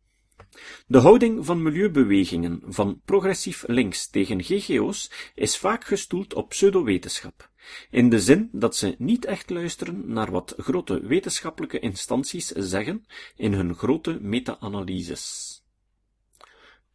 de 0.88 0.98
houding 0.98 1.46
van 1.46 1.64
milieubewegingen 1.64 2.62
van 2.66 3.02
progressief 3.06 3.64
links 3.68 4.10
tegen 4.10 4.44
GGO's 4.44 5.12
is 5.36 5.58
vaak 5.58 5.86
gestoeld 5.86 6.34
op 6.34 6.50
pseudowetenschap, 6.50 7.50
in 7.90 8.10
de 8.10 8.20
zin 8.20 8.50
dat 8.52 8.76
ze 8.76 8.96
niet 8.98 9.26
echt 9.26 9.50
luisteren 9.50 10.04
naar 10.14 10.32
wat 10.32 10.54
grote 10.58 11.00
wetenschappelijke 11.08 11.80
instanties 11.80 12.48
zeggen 12.48 13.06
in 13.36 13.54
hun 13.54 13.76
grote 13.76 14.18
meta-analyses. 14.22 15.54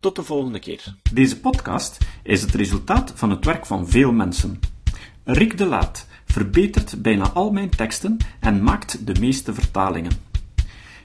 Tot 0.00 0.16
de 0.16 0.22
volgende 0.22 0.58
keer. 0.58 0.96
Deze 1.12 1.40
podcast 1.40 1.98
is 2.22 2.42
het 2.42 2.54
resultaat 2.54 3.12
van 3.14 3.30
het 3.30 3.44
werk 3.44 3.66
van 3.66 3.88
veel 3.88 4.12
mensen. 4.12 4.58
Rick 5.24 5.58
de 5.58 5.66
Laat 5.66 6.06
verbetert 6.24 7.02
bijna 7.02 7.30
al 7.30 7.50
mijn 7.50 7.70
teksten 7.70 8.16
en 8.40 8.62
maakt 8.62 9.06
de 9.06 9.20
meeste 9.20 9.54
vertalingen. 9.54 10.29